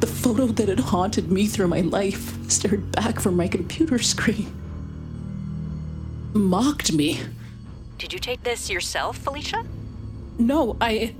The 0.00 0.06
photo 0.06 0.46
that 0.46 0.68
had 0.68 0.80
haunted 0.80 1.30
me 1.30 1.46
through 1.46 1.68
my 1.68 1.80
life 1.80 2.50
stared 2.50 2.92
back 2.92 3.20
from 3.20 3.36
my 3.36 3.48
computer 3.48 3.98
screen. 3.98 4.52
Mocked 6.34 6.92
me. 6.92 7.20
Did 7.98 8.12
you 8.12 8.18
take 8.18 8.42
this 8.44 8.70
yourself, 8.70 9.18
Felicia? 9.18 9.64
No, 10.38 10.76
I. 10.80 11.14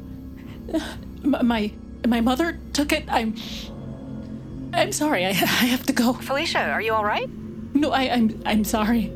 My, 1.22 1.42
my 1.42 1.72
my 2.06 2.20
mother 2.20 2.58
took 2.72 2.92
it. 2.92 3.04
I'm. 3.08 3.34
I'm 4.72 4.92
sorry. 4.92 5.24
I, 5.26 5.30
I 5.30 5.66
have 5.72 5.84
to 5.86 5.92
go. 5.92 6.12
Felicia, 6.12 6.70
are 6.70 6.80
you 6.80 6.94
all 6.94 7.04
right? 7.04 7.28
No, 7.74 7.90
I, 7.90 8.02
I'm 8.10 8.40
I'm 8.46 8.64
sorry. 8.64 9.12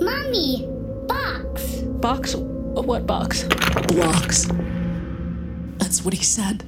Mommy! 0.00 0.68
Box! 1.08 1.80
Box? 2.00 2.34
What 2.72 3.06
box? 3.06 3.44
Blocks. 3.88 4.46
That's 5.78 6.04
what 6.04 6.14
he 6.14 6.24
said. 6.24 6.62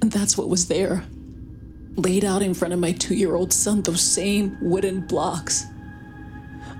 And 0.00 0.10
that's 0.10 0.36
what 0.36 0.48
was 0.48 0.68
there. 0.68 1.04
Laid 1.96 2.24
out 2.24 2.42
in 2.42 2.54
front 2.54 2.74
of 2.74 2.80
my 2.80 2.92
two 2.92 3.14
year 3.14 3.34
old 3.34 3.52
son, 3.52 3.82
those 3.82 4.00
same 4.00 4.56
wooden 4.60 5.00
blocks. 5.00 5.66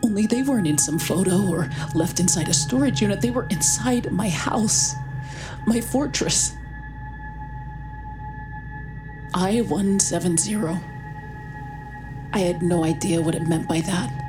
Only 0.04 0.26
they 0.26 0.42
weren't 0.42 0.66
in 0.66 0.78
some 0.78 0.98
photo 0.98 1.46
or 1.48 1.70
left 1.94 2.20
inside 2.20 2.48
a 2.48 2.54
storage 2.54 3.00
unit. 3.00 3.20
They 3.20 3.30
were 3.30 3.46
inside 3.50 4.10
my 4.10 4.28
house, 4.28 4.94
my 5.66 5.80
fortress. 5.80 6.52
I 9.34 9.60
170. 9.60 10.56
I 12.34 12.38
had 12.38 12.62
no 12.62 12.84
idea 12.84 13.20
what 13.20 13.34
it 13.34 13.42
meant 13.42 13.68
by 13.68 13.80
that. 13.82 14.21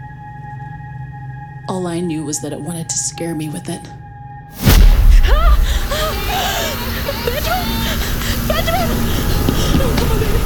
All 1.70 1.88
I 1.88 2.02
knew 2.02 2.26
was 2.26 2.42
that 2.42 2.52
it 2.52 2.60
wanted 2.60 2.90
to 2.90 2.98
scare 2.98 3.34
me 3.34 3.50
with 3.50 3.70
it. 3.70 3.82
Benjamin! 7.26 8.00
Benjamin! 8.48 8.90
No, 9.78 9.86
come 9.96 10.12
on, 10.12 10.20
baby. 10.20 10.40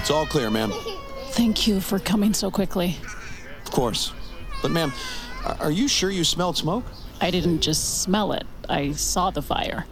It's 0.00 0.10
all 0.10 0.26
clear, 0.26 0.50
ma'am. 0.50 0.72
Thank 1.28 1.66
you 1.66 1.80
for 1.80 1.98
coming 2.00 2.34
so 2.34 2.50
quickly. 2.50 2.98
Of 3.64 3.70
course. 3.70 4.12
But, 4.62 4.72
ma'am, 4.72 4.92
are 5.60 5.70
you 5.70 5.88
sure 5.88 6.10
you 6.10 6.24
smelled 6.24 6.56
smoke? 6.56 6.84
I 7.20 7.30
didn't 7.30 7.60
just 7.60 8.02
smell 8.02 8.32
it, 8.32 8.46
I 8.68 8.92
saw 8.92 9.30
the 9.30 9.42
fire. 9.42 9.86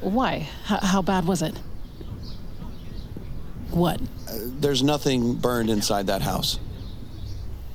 Why? 0.00 0.48
H- 0.70 0.80
how 0.82 1.02
bad 1.02 1.26
was 1.26 1.42
it? 1.42 1.54
What? 3.70 4.00
Uh, 4.00 4.34
there's 4.60 4.82
nothing 4.82 5.34
burned 5.34 5.70
inside 5.70 6.06
that 6.06 6.22
house. 6.22 6.58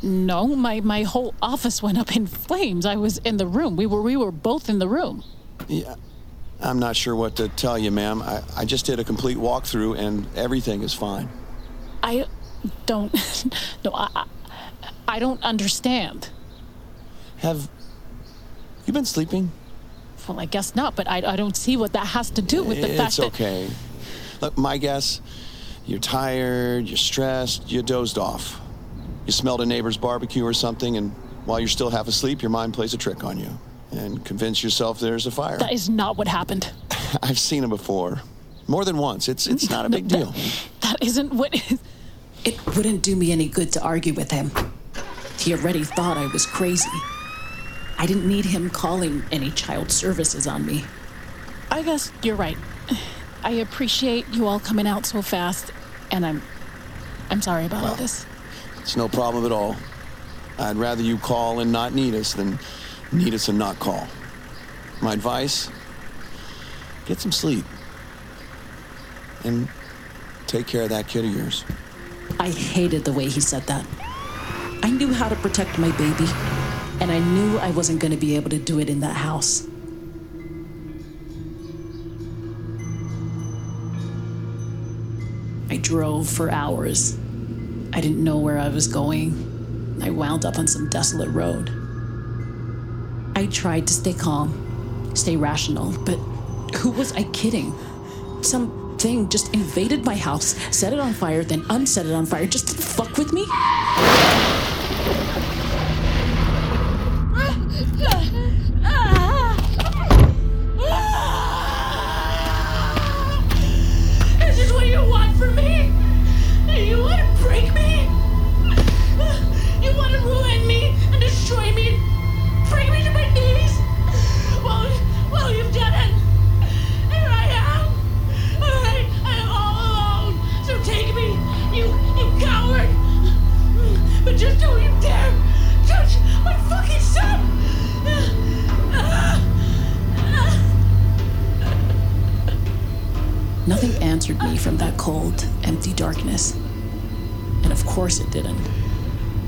No, 0.02 0.48
my, 0.48 0.82
my 0.82 1.04
whole 1.04 1.34
office 1.42 1.82
went 1.82 1.98
up 1.98 2.16
in 2.16 2.28
flames. 2.28 2.86
I 2.86 2.96
was 2.96 3.20
in 3.20 3.38
the 3.38 3.48
room. 3.48 3.76
We 3.76 3.86
were 3.86 4.02
we 4.02 4.18
were 4.18 4.32
both 4.32 4.68
in 4.70 4.80
the 4.80 4.88
room. 4.88 5.24
Yeah, 5.68 5.96
I'm 6.60 6.80
not 6.80 6.96
sure 6.96 7.16
what 7.16 7.38
to 7.38 7.48
tell 7.50 7.78
you, 7.78 7.90
ma'am. 7.92 8.22
I, 8.22 8.42
I 8.58 8.66
just 8.66 8.86
did 8.86 9.00
a 9.00 9.04
complete 9.04 9.38
walkthrough 9.38 9.98
and 9.98 10.28
everything 10.36 10.82
is 10.84 10.94
fine. 10.94 11.30
I 12.02 12.26
don't 12.86 13.14
no 13.86 13.92
I 13.94 14.10
I- 14.16 14.26
I 15.06 15.20
don't 15.20 15.42
understand. 15.44 16.30
Have 17.38 17.70
you 18.86 18.94
been 18.94 19.06
sleeping? 19.06 19.52
Well, 20.28 20.40
I 20.40 20.46
guess 20.46 20.76
not, 20.76 20.96
but 20.96 21.10
I, 21.10 21.18
I 21.26 21.36
don't 21.36 21.56
see 21.56 21.76
what 21.76 21.94
that 21.94 22.08
has 22.08 22.30
to 22.32 22.42
do 22.42 22.64
with 22.64 22.82
the 22.82 22.88
fact 22.88 23.08
it's 23.10 23.18
that 23.18 23.26
okay. 23.28 23.70
Look, 24.42 24.58
my 24.58 24.78
guess, 24.78 25.22
you're 25.86 26.00
tired, 26.00 26.88
you're 26.88 26.98
stressed, 26.98 27.72
you 27.72 27.82
dozed 27.82 28.18
off. 28.18 28.60
You 29.26 29.32
smelled 29.32 29.62
a 29.62 29.66
neighbor's 29.66 29.98
barbecue 29.98 30.46
or 30.46 30.54
something, 30.54 30.98
and 30.98 31.12
while 31.46 31.60
you're 31.60 31.68
still 31.68 31.90
half 31.90 32.08
asleep, 32.08 32.42
your 32.42 32.50
mind 32.52 32.74
plays 32.74 32.94
a 32.94 32.98
trick 32.98 33.24
on 33.24 33.38
you 33.38 33.50
and 33.92 34.24
convince 34.26 34.64
yourself 34.64 35.00
there's 35.00 35.28
a 35.28 35.32
fire. 35.32 35.58
that 35.58 35.72
is 35.72 35.90
not 35.90 36.18
what 36.18 36.28
happened. 36.28 36.72
I've 37.22 37.40
seen 37.40 37.64
it 37.64 37.70
before. 37.70 38.22
More 38.68 38.86
than 38.86 38.98
once. 38.98 39.28
It's 39.28 39.46
it's 39.46 39.70
not 39.70 39.86
a 39.86 39.90
big 39.90 40.08
deal. 40.16 40.34
That 40.82 40.98
isn't 41.02 41.34
what 41.34 41.54
It 42.46 42.66
wouldn't 42.76 43.04
do 43.04 43.16
me 43.16 43.32
any 43.32 43.48
good 43.48 43.72
to 43.74 43.82
argue 43.82 44.14
with 44.14 44.32
him. 44.32 44.52
He 45.38 45.54
already 45.54 45.84
thought 45.84 46.18
I 46.18 46.28
was 46.28 46.46
crazy. 46.46 46.90
I 47.98 48.06
didn't 48.06 48.28
need 48.28 48.46
him 48.46 48.70
calling 48.70 49.24
any 49.32 49.52
child 49.52 49.92
services 49.92 50.48
on 50.48 50.66
me. 50.66 50.86
I 51.72 51.84
guess 51.84 52.12
you're 52.22 52.36
right. 52.36 52.58
I 53.44 53.52
appreciate 53.52 54.28
you 54.30 54.48
all 54.48 54.60
coming 54.60 54.88
out 54.88 55.06
so 55.06 55.22
fast, 55.22 55.72
and 56.12 56.26
I'm 56.26 56.42
I'm 57.30 57.42
sorry 57.42 57.66
about 57.66 57.84
all 57.84 57.96
this. 57.96 58.26
It's 58.80 58.96
no 58.96 59.08
problem 59.08 59.46
at 59.46 59.52
all. 59.52 59.76
I'd 60.60 60.76
rather 60.76 61.02
you 61.02 61.18
call 61.18 61.60
and 61.60 61.72
not 61.72 61.94
need 61.94 62.14
us 62.16 62.34
than 62.34 62.60
need 63.12 63.34
us 63.34 63.48
and 63.48 63.58
not 63.58 63.80
call. 63.80 64.08
My 65.02 65.14
advice 65.14 65.70
get 67.06 67.20
some 67.20 67.32
sleep. 67.32 67.66
And 69.44 69.68
take 70.48 70.68
care 70.68 70.84
of 70.84 70.90
that 70.90 71.08
kid 71.08 71.26
of 71.26 71.32
yours. 71.32 71.66
I 72.40 72.50
hated 72.50 73.04
the 73.04 73.12
way 73.12 73.28
he 73.28 73.42
said 73.42 73.64
that. 73.64 73.86
I 74.84 74.90
knew 74.90 75.14
how 75.14 75.28
to 75.30 75.36
protect 75.36 75.78
my 75.78 75.92
baby, 75.98 76.26
and 77.00 77.12
I 77.12 77.20
knew 77.20 77.58
I 77.60 77.72
wasn't 77.72 78.00
going 78.00 78.12
to 78.12 78.18
be 78.18 78.36
able 78.36 78.50
to 78.50 78.60
do 78.60 78.80
it 78.80 78.90
in 78.90 79.00
that 79.02 79.16
house. 79.16 79.68
I 85.70 85.78
drove 85.78 86.30
for 86.30 86.52
hours. 86.52 87.18
I 87.94 88.02
didn't 88.02 88.24
know 88.24 88.38
where 88.38 88.60
I 88.60 88.70
was 88.70 88.88
going. 88.88 90.00
I 90.02 90.10
wound 90.10 90.46
up 90.46 90.58
on 90.58 90.68
some 90.68 90.90
desolate 90.90 91.30
road. 91.30 91.70
I 93.36 93.48
tried 93.48 93.88
to 93.88 93.94
stay 93.94 94.14
calm, 94.14 95.12
stay 95.16 95.36
rational, 95.36 95.92
but 96.06 96.18
who 96.78 96.92
was 96.92 97.12
I 97.14 97.24
kidding? 97.24 97.74
Some 98.42 98.98
thing 98.98 99.30
just 99.30 99.54
invaded 99.54 100.06
my 100.06 100.16
house, 100.16 100.56
set 100.76 100.94
it 100.94 101.00
on 101.00 101.14
fire, 101.14 101.44
then 101.44 101.66
unset 101.70 102.06
it 102.06 102.14
on 102.14 102.26
fire 102.26 102.46
just 102.46 102.68
to 102.70 102.82
fuck 102.82 103.18
with 103.18 103.34
me? 103.34 103.46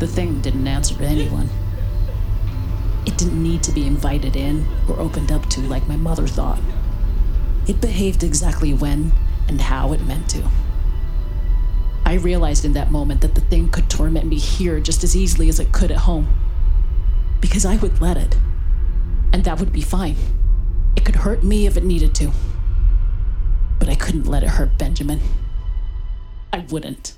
The 0.05 0.12
thing 0.12 0.39
didn't 0.39 0.67
answer 0.67 0.93
to 0.93 1.03
anyone. 1.03 1.50
It 3.07 3.17
didn't 3.17 3.41
need 3.41 3.63
to 3.63 3.71
be 3.71 3.88
invited 3.88 4.35
in 4.35 4.67
or 4.88 5.00
opened 5.00 5.31
up 5.31 5.50
to 5.50 5.62
like 5.62 5.88
my 5.88 5.95
mother 5.95 6.27
thought. 6.27 6.59
It 7.67 7.81
behaved 7.81 8.21
exactly 8.21 8.71
when 8.71 9.13
and 9.47 9.59
how 9.59 9.93
it 9.93 10.05
meant 10.05 10.29
to. 10.29 10.47
I 12.05 12.17
realized 12.21 12.65
in 12.65 12.74
that 12.74 12.91
moment 12.91 13.21
that 13.21 13.33
the 13.33 13.41
thing 13.41 13.69
could 13.71 13.89
torment 13.89 14.27
me 14.27 14.38
here 14.38 14.79
just 14.79 15.03
as 15.03 15.15
easily 15.15 15.50
as 15.50 15.59
it 15.59 15.71
could 15.71 15.89
at 15.89 15.97
home. 15.97 16.27
Because 17.41 17.65
I 17.65 17.77
would 17.77 18.00
let 18.00 18.15
it. 18.15 18.38
And 19.33 19.43
that 19.43 19.59
would 19.59 19.74
be 19.74 19.81
fine. 19.81 20.17
It 20.95 21.03
could 21.03 21.15
hurt 21.15 21.43
me 21.43 21.65
if 21.65 21.77
it 21.77 21.83
needed 21.83 22.13
to. 22.13 22.31
But 23.79 23.89
I 23.89 23.95
couldn't 23.95 24.27
let 24.27 24.43
it 24.43 24.50
hurt 24.50 24.77
Benjamin. 24.77 25.19
I 26.53 26.59
wouldn't. 26.59 27.17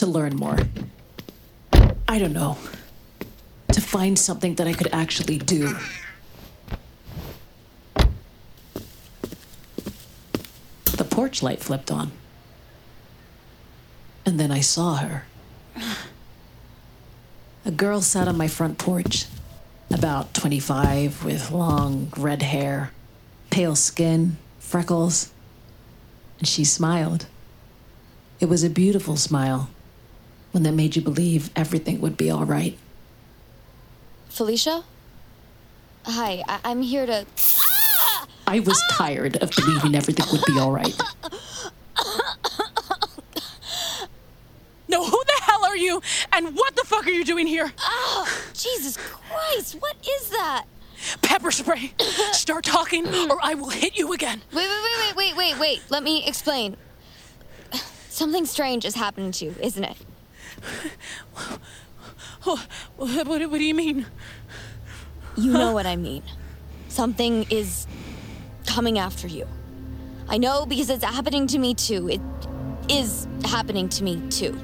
to 0.00 0.06
learn 0.06 0.34
more. 0.34 0.58
I 2.08 2.18
don't 2.18 2.32
know, 2.32 2.58
to 3.72 3.80
find 3.80 4.18
something 4.18 4.56
that 4.56 4.66
I 4.66 4.72
could 4.72 4.88
actually 4.92 5.38
do. 5.38 5.76
The 10.96 11.04
porch 11.08 11.42
light 11.42 11.60
flipped 11.60 11.90
on. 11.90 12.12
And 14.26 14.40
then 14.40 14.50
I 14.50 14.60
saw 14.60 14.96
her. 14.96 15.24
A 17.64 17.70
girl 17.70 18.00
sat 18.00 18.26
on 18.26 18.36
my 18.36 18.48
front 18.48 18.78
porch, 18.78 19.26
about 19.92 20.34
25, 20.34 21.24
with 21.24 21.50
long 21.50 22.12
red 22.16 22.42
hair, 22.42 22.90
pale 23.50 23.76
skin, 23.76 24.38
freckles 24.58 25.30
and 26.38 26.48
she 26.48 26.64
smiled. 26.64 27.26
It 28.40 28.48
was 28.48 28.64
a 28.64 28.70
beautiful 28.70 29.16
smile, 29.16 29.68
one 30.52 30.62
that 30.64 30.72
made 30.72 30.96
you 30.96 31.02
believe 31.02 31.50
everything 31.54 32.00
would 32.00 32.16
be 32.16 32.30
all 32.30 32.44
right. 32.44 32.76
Felicia? 34.28 34.84
Hi, 36.04 36.42
I- 36.48 36.60
I'm 36.64 36.82
here 36.82 37.06
to. 37.06 37.26
I 38.46 38.60
was 38.60 38.82
tired 38.90 39.36
of 39.36 39.50
believing 39.54 39.94
everything 39.94 40.26
would 40.32 40.44
be 40.44 40.58
all 40.58 40.72
right. 40.72 40.94
No, 44.88 45.04
who 45.04 45.22
the 45.24 45.42
hell 45.42 45.64
are 45.64 45.76
you? 45.76 46.02
And 46.32 46.56
what 46.56 46.74
the 46.74 46.82
fuck 46.84 47.06
are 47.06 47.10
you 47.10 47.24
doing 47.24 47.46
here? 47.46 47.72
Oh, 47.78 48.42
Jesus 48.54 48.96
Christ, 48.96 49.76
what 49.78 49.94
is 50.04 50.30
that? 50.30 50.64
Pepper 51.22 51.52
spray. 51.52 51.92
Start 52.32 52.64
talking 52.64 53.06
or 53.30 53.38
I 53.40 53.54
will 53.54 53.68
hit 53.70 53.96
you 53.96 54.12
again. 54.12 54.42
Wait, 54.52 54.68
wait, 54.68 54.82
wait, 54.84 54.98
wait, 54.98 55.16
wait, 55.16 55.36
wait, 55.36 55.58
wait. 55.60 55.82
Let 55.90 56.02
me 56.02 56.26
explain. 56.26 56.76
Something 58.08 58.44
strange 58.46 58.84
is 58.84 58.96
happening 58.96 59.30
to 59.32 59.44
you, 59.44 59.54
isn't 59.60 59.84
it? 59.84 59.96
Oh, 62.46 62.64
what, 62.96 63.26
what, 63.26 63.50
what 63.50 63.58
do 63.58 63.64
you 63.64 63.74
mean? 63.74 64.06
You 65.36 65.52
know 65.52 65.72
what 65.72 65.86
I 65.86 65.96
mean. 65.96 66.22
Something 66.88 67.44
is 67.50 67.86
coming 68.66 68.98
after 68.98 69.26
you. 69.26 69.46
I 70.28 70.38
know 70.38 70.64
because 70.64 70.90
it's 70.90 71.04
happening 71.04 71.46
to 71.48 71.58
me 71.58 71.74
too. 71.74 72.08
It 72.08 72.20
is 72.88 73.26
happening 73.44 73.88
to 73.90 74.04
me 74.04 74.22
too. 74.30 74.58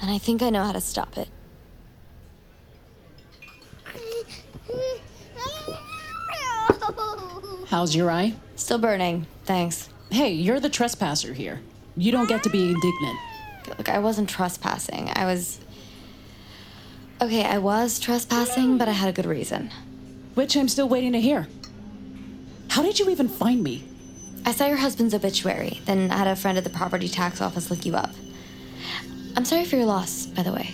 and 0.00 0.02
I 0.02 0.18
think 0.18 0.42
I 0.42 0.50
know 0.50 0.64
how 0.64 0.72
to 0.72 0.80
stop 0.80 1.16
it. 1.16 1.28
How's 7.66 7.94
your 7.94 8.10
eye? 8.10 8.34
Still 8.54 8.78
burning. 8.78 9.26
Thanks. 9.44 9.90
Hey, 10.16 10.32
you're 10.32 10.60
the 10.60 10.70
trespasser 10.70 11.34
here. 11.34 11.60
You 11.94 12.10
don't 12.10 12.26
get 12.26 12.42
to 12.44 12.48
be 12.48 12.70
indignant. 12.70 13.18
Look, 13.68 13.90
I 13.90 13.98
wasn't 13.98 14.30
trespassing. 14.30 15.10
I 15.14 15.26
was. 15.26 15.60
Okay, 17.20 17.44
I 17.44 17.58
was 17.58 18.00
trespassing, 18.00 18.78
but 18.78 18.88
I 18.88 18.92
had 18.92 19.10
a 19.10 19.12
good 19.12 19.26
reason. 19.26 19.70
Which 20.32 20.56
I'm 20.56 20.68
still 20.68 20.88
waiting 20.88 21.12
to 21.12 21.20
hear. 21.20 21.48
How 22.70 22.82
did 22.82 22.98
you 22.98 23.10
even 23.10 23.28
find 23.28 23.62
me? 23.62 23.86
I 24.46 24.52
saw 24.52 24.64
your 24.64 24.78
husband's 24.78 25.12
obituary, 25.12 25.82
then 25.84 26.08
had 26.08 26.26
a 26.26 26.34
friend 26.34 26.56
at 26.56 26.64
the 26.64 26.70
property 26.70 27.08
tax 27.10 27.42
office 27.42 27.70
look 27.70 27.84
you 27.84 27.94
up. 27.94 28.14
I'm 29.36 29.44
sorry 29.44 29.66
for 29.66 29.76
your 29.76 29.84
loss, 29.84 30.24
by 30.24 30.42
the 30.42 30.52
way. 30.54 30.70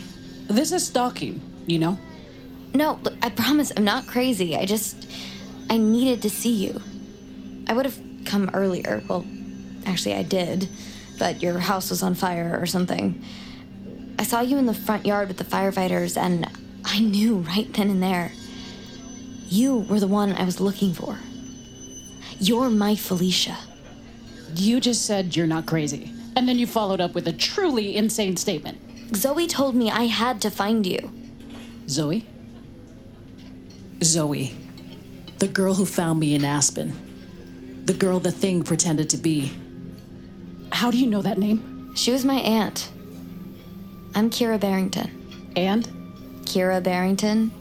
This 0.46 0.70
is 0.70 0.86
stalking, 0.86 1.40
you 1.66 1.80
know? 1.80 1.98
No, 2.74 3.00
look, 3.02 3.14
I 3.20 3.30
promise 3.30 3.72
I'm 3.76 3.82
not 3.82 4.06
crazy. 4.06 4.56
I 4.56 4.66
just. 4.66 5.08
I 5.68 5.78
needed 5.78 6.22
to 6.22 6.30
see 6.30 6.52
you. 6.52 6.80
I 7.66 7.72
would 7.72 7.86
have 7.86 8.11
come 8.24 8.50
earlier. 8.52 9.02
Well, 9.08 9.26
actually, 9.86 10.14
I 10.14 10.22
did, 10.22 10.68
but 11.18 11.42
your 11.42 11.58
house 11.58 11.90
was 11.90 12.02
on 12.02 12.14
fire 12.14 12.58
or 12.60 12.66
something. 12.66 13.22
I 14.18 14.24
saw 14.24 14.40
you 14.40 14.58
in 14.58 14.66
the 14.66 14.74
front 14.74 15.06
yard 15.06 15.28
with 15.28 15.38
the 15.38 15.44
firefighters, 15.44 16.16
and 16.16 16.46
I 16.84 17.00
knew 17.00 17.38
right 17.38 17.72
then 17.72 17.90
and 17.90 18.02
there. 18.02 18.32
You 19.48 19.78
were 19.78 20.00
the 20.00 20.06
one 20.06 20.32
I 20.32 20.44
was 20.44 20.60
looking 20.60 20.94
for. 20.94 21.18
You're 22.38 22.70
my 22.70 22.96
Felicia. 22.96 23.58
You 24.54 24.80
just 24.80 25.06
said 25.06 25.36
you're 25.36 25.46
not 25.46 25.66
crazy. 25.66 26.12
And 26.34 26.48
then 26.48 26.58
you 26.58 26.66
followed 26.66 27.00
up 27.00 27.14
with 27.14 27.28
a 27.28 27.32
truly 27.32 27.96
insane 27.96 28.36
statement. 28.36 29.14
Zoe 29.14 29.46
told 29.46 29.74
me 29.74 29.90
I 29.90 30.04
had 30.04 30.40
to 30.42 30.50
find 30.50 30.86
you. 30.86 31.12
Zoe? 31.88 32.26
Zoe. 34.02 34.56
The 35.38 35.48
girl 35.48 35.74
who 35.74 35.84
found 35.84 36.20
me 36.20 36.34
in 36.34 36.44
Aspen. 36.44 37.11
The 37.92 37.98
girl 37.98 38.20
the 38.20 38.32
thing 38.32 38.62
pretended 38.62 39.10
to 39.10 39.18
be. 39.18 39.52
How 40.72 40.90
do 40.90 40.98
you 40.98 41.06
know 41.06 41.20
that 41.20 41.36
name? 41.36 41.94
She 41.94 42.10
was 42.10 42.24
my 42.24 42.36
aunt. 42.36 42.90
I'm 44.14 44.30
Kira 44.30 44.58
Barrington. 44.58 45.52
And? 45.56 45.84
Kira 46.46 46.82
Barrington. 46.82 47.52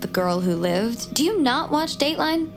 The 0.00 0.06
girl 0.06 0.40
who 0.40 0.56
lived. 0.56 1.12
Do 1.12 1.22
you 1.22 1.38
not 1.38 1.70
watch 1.70 1.98
Dateline? 1.98 2.50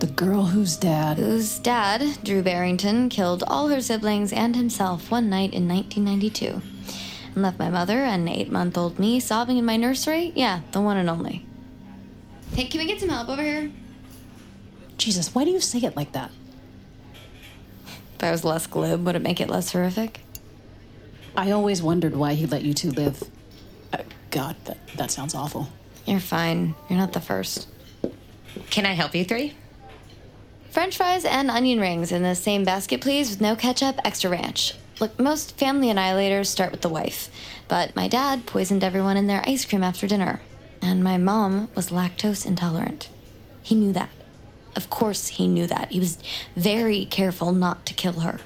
The 0.00 0.08
girl 0.08 0.44
whose 0.44 0.76
dad. 0.76 1.16
Whose 1.16 1.58
dad, 1.58 2.18
Drew 2.22 2.42
Barrington, 2.42 3.08
killed 3.08 3.42
all 3.46 3.68
her 3.68 3.80
siblings 3.80 4.30
and 4.30 4.54
himself 4.54 5.10
one 5.10 5.30
night 5.30 5.54
in 5.54 5.66
1992. 5.66 6.60
And 7.32 7.42
left 7.42 7.58
my 7.58 7.70
mother 7.70 8.04
and 8.04 8.28
eight 8.28 8.52
month 8.52 8.76
old 8.76 8.98
me 8.98 9.20
sobbing 9.20 9.56
in 9.56 9.64
my 9.64 9.78
nursery? 9.78 10.32
Yeah, 10.34 10.60
the 10.72 10.82
one 10.82 10.98
and 10.98 11.08
only. 11.08 11.46
Hey, 12.54 12.66
can 12.66 12.78
we 12.78 12.86
get 12.86 13.00
some 13.00 13.08
help 13.08 13.30
over 13.30 13.42
here? 13.42 13.70
Jesus, 15.00 15.34
why 15.34 15.44
do 15.44 15.50
you 15.50 15.60
say 15.60 15.78
it 15.78 15.96
like 15.96 16.12
that? 16.12 16.30
If 18.16 18.22
I 18.22 18.30
was 18.30 18.44
less 18.44 18.66
glib, 18.66 19.06
would 19.06 19.16
it 19.16 19.22
make 19.22 19.40
it 19.40 19.48
less 19.48 19.72
horrific? 19.72 20.20
I 21.34 21.52
always 21.52 21.82
wondered 21.82 22.14
why 22.14 22.34
he 22.34 22.44
let 22.44 22.62
you 22.62 22.74
two 22.74 22.90
live. 22.90 23.22
Uh, 23.94 24.02
God, 24.30 24.56
that, 24.66 24.86
that 24.96 25.10
sounds 25.10 25.34
awful. 25.34 25.70
You're 26.04 26.20
fine. 26.20 26.74
You're 26.90 26.98
not 26.98 27.14
the 27.14 27.20
first. 27.20 27.66
Can 28.68 28.84
I 28.84 28.92
help 28.92 29.14
you 29.14 29.24
three? 29.24 29.54
French 30.70 30.98
fries 30.98 31.24
and 31.24 31.50
onion 31.50 31.80
rings 31.80 32.12
in 32.12 32.22
the 32.22 32.34
same 32.34 32.64
basket, 32.64 33.00
please, 33.00 33.30
with 33.30 33.40
no 33.40 33.56
ketchup, 33.56 33.98
extra 34.04 34.28
ranch. 34.28 34.74
Look, 35.00 35.18
most 35.18 35.56
family 35.56 35.88
annihilators 35.88 36.46
start 36.46 36.72
with 36.72 36.82
the 36.82 36.90
wife, 36.90 37.30
but 37.68 37.96
my 37.96 38.06
dad 38.06 38.44
poisoned 38.44 38.84
everyone 38.84 39.16
in 39.16 39.28
their 39.28 39.42
ice 39.48 39.64
cream 39.64 39.82
after 39.82 40.06
dinner. 40.06 40.42
And 40.82 41.02
my 41.02 41.16
mom 41.16 41.70
was 41.74 41.88
lactose 41.88 42.44
intolerant. 42.44 43.08
He 43.62 43.74
knew 43.74 43.94
that. 43.94 44.10
Of 44.76 44.90
course, 44.90 45.28
he 45.28 45.48
knew 45.48 45.66
that. 45.66 45.90
He 45.90 45.98
was 45.98 46.18
very 46.56 47.04
careful 47.04 47.52
not 47.52 47.86
to 47.86 47.94
kill 47.94 48.20
her. 48.20 48.40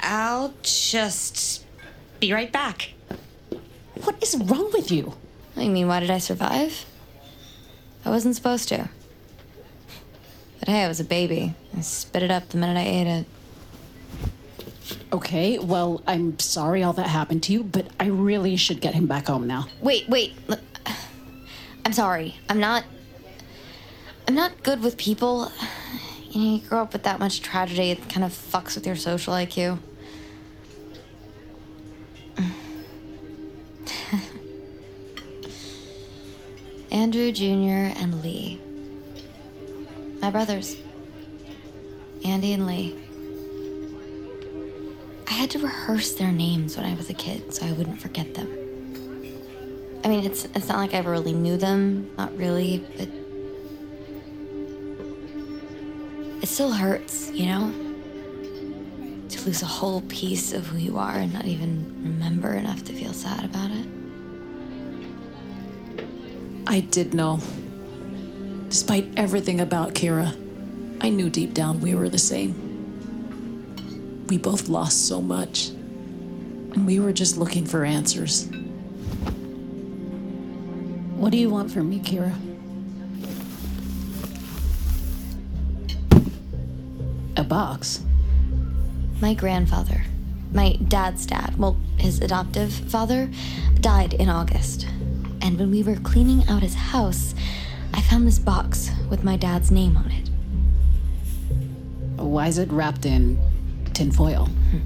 I'll 0.00 0.54
just 0.62 1.64
be 2.20 2.32
right 2.32 2.50
back. 2.50 2.92
What 4.04 4.22
is 4.22 4.36
wrong 4.36 4.70
with 4.72 4.90
you? 4.90 5.14
I 5.56 5.68
mean, 5.68 5.88
why 5.88 6.00
did 6.00 6.10
I 6.10 6.18
survive? 6.18 6.84
I 8.04 8.10
wasn't 8.10 8.36
supposed 8.36 8.68
to. 8.68 8.88
But 10.60 10.68
hey, 10.68 10.84
I 10.84 10.88
was 10.88 11.00
a 11.00 11.04
baby. 11.04 11.54
I 11.76 11.80
spit 11.80 12.22
it 12.22 12.30
up 12.30 12.48
the 12.48 12.58
minute 12.58 12.78
I 12.78 12.84
ate 12.84 13.06
it. 13.06 13.26
Okay, 15.12 15.58
well, 15.58 16.02
I'm 16.06 16.38
sorry 16.38 16.82
all 16.82 16.92
that 16.94 17.08
happened 17.08 17.42
to 17.44 17.52
you, 17.52 17.64
but 17.64 17.86
I 17.98 18.06
really 18.06 18.56
should 18.56 18.80
get 18.80 18.94
him 18.94 19.06
back 19.06 19.26
home 19.26 19.46
now. 19.46 19.66
Wait, 19.80 20.08
wait. 20.08 20.34
Look, 20.48 20.60
I'm 21.84 21.92
sorry. 21.92 22.36
I'm 22.48 22.60
not. 22.60 22.84
I'm 24.28 24.34
not 24.34 24.62
good 24.62 24.82
with 24.82 24.98
people. 24.98 25.50
You 26.28 26.40
know, 26.40 26.56
you 26.56 26.60
grow 26.60 26.82
up 26.82 26.92
with 26.92 27.04
that 27.04 27.18
much 27.18 27.40
tragedy, 27.40 27.92
it 27.92 28.10
kind 28.10 28.26
of 28.26 28.32
fucks 28.32 28.74
with 28.74 28.86
your 28.86 28.94
social 28.94 29.32
IQ. 29.32 29.78
Andrew 36.92 37.32
Jr. 37.32 37.94
and 37.98 38.22
Lee. 38.22 38.60
My 40.20 40.30
brothers. 40.30 40.76
Andy 42.22 42.52
and 42.52 42.66
Lee. 42.66 42.98
I 45.26 45.32
had 45.32 45.48
to 45.52 45.58
rehearse 45.58 46.12
their 46.12 46.32
names 46.32 46.76
when 46.76 46.84
I 46.84 46.92
was 46.96 47.08
a 47.08 47.14
kid 47.14 47.54
so 47.54 47.64
I 47.64 47.72
wouldn't 47.72 48.02
forget 48.02 48.34
them. 48.34 48.46
I 50.04 50.08
mean, 50.08 50.26
it's 50.26 50.44
it's 50.44 50.68
not 50.68 50.76
like 50.76 50.92
I 50.92 50.98
ever 50.98 51.12
really 51.12 51.32
knew 51.32 51.56
them, 51.56 52.10
not 52.18 52.36
really, 52.36 52.84
but 52.98 53.08
it 56.42 56.46
still 56.46 56.72
hurts, 56.72 57.30
you 57.30 57.46
know? 57.46 57.72
To 59.28 59.44
lose 59.44 59.62
a 59.62 59.66
whole 59.66 60.02
piece 60.02 60.52
of 60.52 60.66
who 60.66 60.78
you 60.78 60.98
are 60.98 61.14
and 61.14 61.32
not 61.32 61.44
even 61.44 61.84
remember 62.02 62.54
enough 62.54 62.84
to 62.84 62.92
feel 62.92 63.12
sad 63.12 63.44
about 63.44 63.70
it. 63.70 63.86
I 66.66 66.80
did 66.80 67.14
know. 67.14 67.40
Despite 68.68 69.08
everything 69.16 69.60
about 69.60 69.94
Kira, 69.94 70.36
I 71.00 71.08
knew 71.08 71.30
deep 71.30 71.54
down 71.54 71.80
we 71.80 71.94
were 71.94 72.08
the 72.08 72.18
same. 72.18 72.66
We 74.28 74.36
both 74.36 74.68
lost 74.68 75.08
so 75.08 75.22
much, 75.22 75.68
and 75.68 76.86
we 76.86 77.00
were 77.00 77.12
just 77.12 77.38
looking 77.38 77.64
for 77.64 77.84
answers. 77.84 78.46
What 81.16 81.32
do 81.32 81.38
you 81.38 81.48
want 81.48 81.70
from 81.70 81.88
me, 81.88 82.00
Kira? 82.00 82.34
Box? 87.48 88.02
My 89.20 89.34
grandfather, 89.34 90.04
my 90.52 90.76
dad's 90.88 91.26
dad, 91.26 91.58
well, 91.58 91.76
his 91.96 92.20
adoptive 92.20 92.72
father, 92.72 93.30
died 93.80 94.14
in 94.14 94.28
August. 94.28 94.86
And 95.40 95.58
when 95.58 95.70
we 95.70 95.82
were 95.82 95.96
cleaning 95.96 96.46
out 96.48 96.62
his 96.62 96.74
house, 96.74 97.34
I 97.94 98.02
found 98.02 98.26
this 98.26 98.38
box 98.38 98.90
with 99.10 99.24
my 99.24 99.36
dad's 99.36 99.70
name 99.70 99.96
on 99.96 100.10
it. 100.10 100.28
Why 102.22 102.48
is 102.48 102.58
it 102.58 102.70
wrapped 102.70 103.06
in 103.06 103.38
tinfoil? 103.94 104.46
Hmm. 104.46 104.78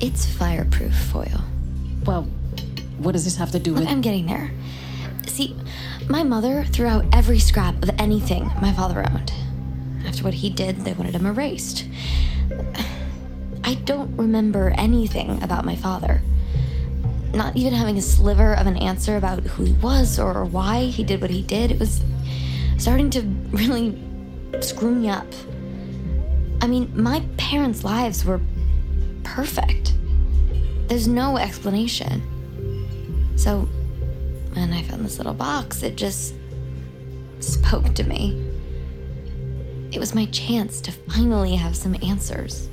It's 0.00 0.26
fireproof 0.26 0.94
foil. 0.94 1.44
Well, 2.04 2.22
what 2.98 3.12
does 3.12 3.24
this 3.24 3.36
have 3.36 3.50
to 3.52 3.58
do 3.58 3.74
with. 3.74 3.86
I'm 3.86 4.00
getting 4.00 4.26
there. 4.26 4.50
See, 5.26 5.56
my 6.08 6.22
mother 6.22 6.64
threw 6.64 6.86
out 6.86 7.06
every 7.12 7.38
scrap 7.38 7.82
of 7.82 7.90
anything 7.98 8.50
my 8.60 8.72
father 8.72 9.04
owned. 9.10 9.32
After 10.10 10.24
what 10.24 10.34
he 10.34 10.50
did, 10.50 10.78
they 10.78 10.92
wanted 10.92 11.14
him 11.14 11.24
erased. 11.24 11.86
I 13.62 13.74
don't 13.84 14.16
remember 14.16 14.70
anything 14.70 15.40
about 15.40 15.64
my 15.64 15.76
father. 15.76 16.20
Not 17.32 17.54
even 17.54 17.72
having 17.72 17.96
a 17.96 18.02
sliver 18.02 18.54
of 18.54 18.66
an 18.66 18.76
answer 18.76 19.16
about 19.16 19.44
who 19.44 19.62
he 19.62 19.72
was 19.74 20.18
or 20.18 20.44
why 20.44 20.86
he 20.86 21.04
did 21.04 21.20
what 21.20 21.30
he 21.30 21.42
did. 21.42 21.70
It 21.70 21.78
was 21.78 22.02
starting 22.76 23.08
to 23.10 23.20
really 23.52 23.96
screw 24.58 24.90
me 24.90 25.08
up. 25.08 25.28
I 26.60 26.66
mean, 26.66 26.90
my 26.92 27.22
parents' 27.36 27.84
lives 27.84 28.24
were 28.24 28.40
perfect. 29.22 29.94
There's 30.88 31.06
no 31.06 31.36
explanation. 31.36 32.20
So, 33.36 33.68
when 34.54 34.72
I 34.72 34.82
found 34.82 35.04
this 35.04 35.18
little 35.18 35.34
box, 35.34 35.84
it 35.84 35.94
just 35.94 36.34
spoke 37.38 37.94
to 37.94 38.02
me. 38.02 38.49
It 39.92 39.98
was 39.98 40.14
my 40.14 40.26
chance 40.26 40.80
to 40.82 40.92
finally 40.92 41.56
have 41.56 41.76
some 41.76 41.96
answers. 42.02 42.68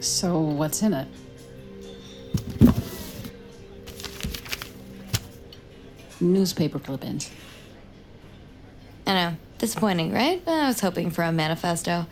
So, 0.00 0.38
what's 0.38 0.82
in 0.82 0.94
it? 0.94 1.08
Newspaper 6.20 6.78
clippings. 6.78 7.30
I 9.06 9.14
know, 9.14 9.36
disappointing, 9.58 10.12
right? 10.12 10.42
I 10.46 10.68
was 10.68 10.80
hoping 10.80 11.10
for 11.10 11.22
a 11.22 11.32
manifesto. 11.32 12.06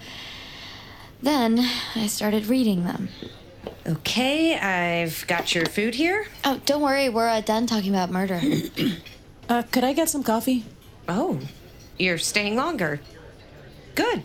Then 1.22 1.66
I 1.94 2.06
started 2.06 2.46
reading 2.46 2.84
them. 2.84 3.08
Okay, 3.86 4.58
I've 4.58 5.26
got 5.26 5.54
your 5.54 5.66
food 5.66 5.94
here. 5.94 6.26
Oh, 6.44 6.60
don't 6.66 6.82
worry, 6.82 7.08
we're 7.08 7.28
uh, 7.28 7.40
done 7.40 7.66
talking 7.66 7.90
about 7.90 8.10
murder. 8.10 8.40
Uh, 9.46 9.62
could 9.70 9.84
I 9.84 9.92
get 9.92 10.08
some 10.08 10.22
coffee? 10.22 10.64
Oh, 11.06 11.38
you're 11.98 12.18
staying 12.18 12.56
longer. 12.56 13.00
Good. 13.94 14.22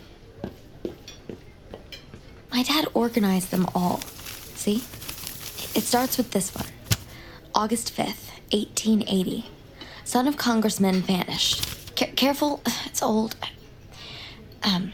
My 2.52 2.62
dad 2.62 2.86
organized 2.94 3.50
them 3.50 3.66
all. 3.74 4.00
See? 4.54 4.82
It 5.74 5.82
starts 5.82 6.16
with 6.16 6.32
this 6.32 6.54
one 6.54 6.66
August 7.54 7.94
5th, 7.96 8.30
1880. 8.52 9.46
Son 10.04 10.26
of 10.26 10.36
Congressman 10.36 11.00
vanished. 11.02 11.96
Ca- 11.96 12.12
careful, 12.16 12.62
it's 12.86 13.02
old. 13.02 13.36
Um. 14.62 14.92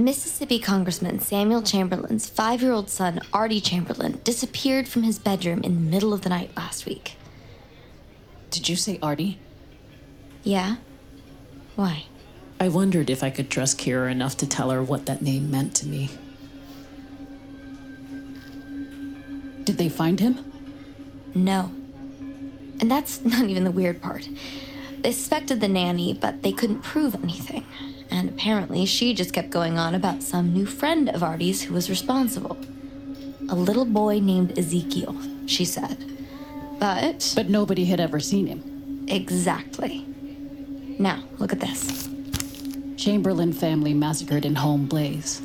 Mississippi 0.00 0.60
Congressman 0.60 1.18
Samuel 1.18 1.60
Chamberlain's 1.60 2.28
five 2.28 2.62
year 2.62 2.70
old 2.70 2.88
son, 2.88 3.18
Artie 3.32 3.60
Chamberlain, 3.60 4.20
disappeared 4.22 4.86
from 4.86 5.02
his 5.02 5.18
bedroom 5.18 5.60
in 5.64 5.74
the 5.74 5.90
middle 5.90 6.12
of 6.12 6.22
the 6.22 6.28
night 6.28 6.56
last 6.56 6.86
week. 6.86 7.16
Did 8.50 8.68
you 8.68 8.76
say 8.76 9.00
Artie? 9.02 9.40
Yeah? 10.44 10.76
Why? 11.78 12.06
I 12.58 12.66
wondered 12.66 13.08
if 13.08 13.22
I 13.22 13.30
could 13.30 13.50
trust 13.50 13.78
Kira 13.78 14.10
enough 14.10 14.36
to 14.38 14.48
tell 14.48 14.70
her 14.70 14.82
what 14.82 15.06
that 15.06 15.22
name 15.22 15.48
meant 15.48 15.76
to 15.76 15.86
me. 15.86 16.10
Did 19.62 19.78
they 19.78 19.88
find 19.88 20.18
him? 20.18 20.44
No. 21.36 21.70
And 22.80 22.90
that's 22.90 23.24
not 23.24 23.44
even 23.44 23.62
the 23.62 23.70
weird 23.70 24.02
part. 24.02 24.28
They 25.02 25.12
suspected 25.12 25.60
the 25.60 25.68
nanny, 25.68 26.14
but 26.14 26.42
they 26.42 26.50
couldn't 26.50 26.82
prove 26.82 27.14
anything. 27.14 27.64
And 28.10 28.28
apparently, 28.28 28.84
she 28.84 29.14
just 29.14 29.32
kept 29.32 29.50
going 29.50 29.78
on 29.78 29.94
about 29.94 30.24
some 30.24 30.52
new 30.52 30.66
friend 30.66 31.08
of 31.08 31.22
Artie's 31.22 31.62
who 31.62 31.74
was 31.74 31.88
responsible. 31.88 32.58
A 33.48 33.54
little 33.54 33.84
boy 33.84 34.18
named 34.18 34.58
Ezekiel, 34.58 35.16
she 35.46 35.64
said. 35.64 35.96
But. 36.80 37.34
But 37.36 37.48
nobody 37.48 37.84
had 37.84 38.00
ever 38.00 38.18
seen 38.18 38.48
him. 38.48 39.06
Exactly. 39.06 40.07
Now, 40.98 41.22
look 41.38 41.52
at 41.52 41.60
this. 41.60 42.08
Chamberlain 42.96 43.52
family 43.52 43.94
massacred 43.94 44.44
in 44.44 44.56
home 44.56 44.86
blaze. 44.86 45.40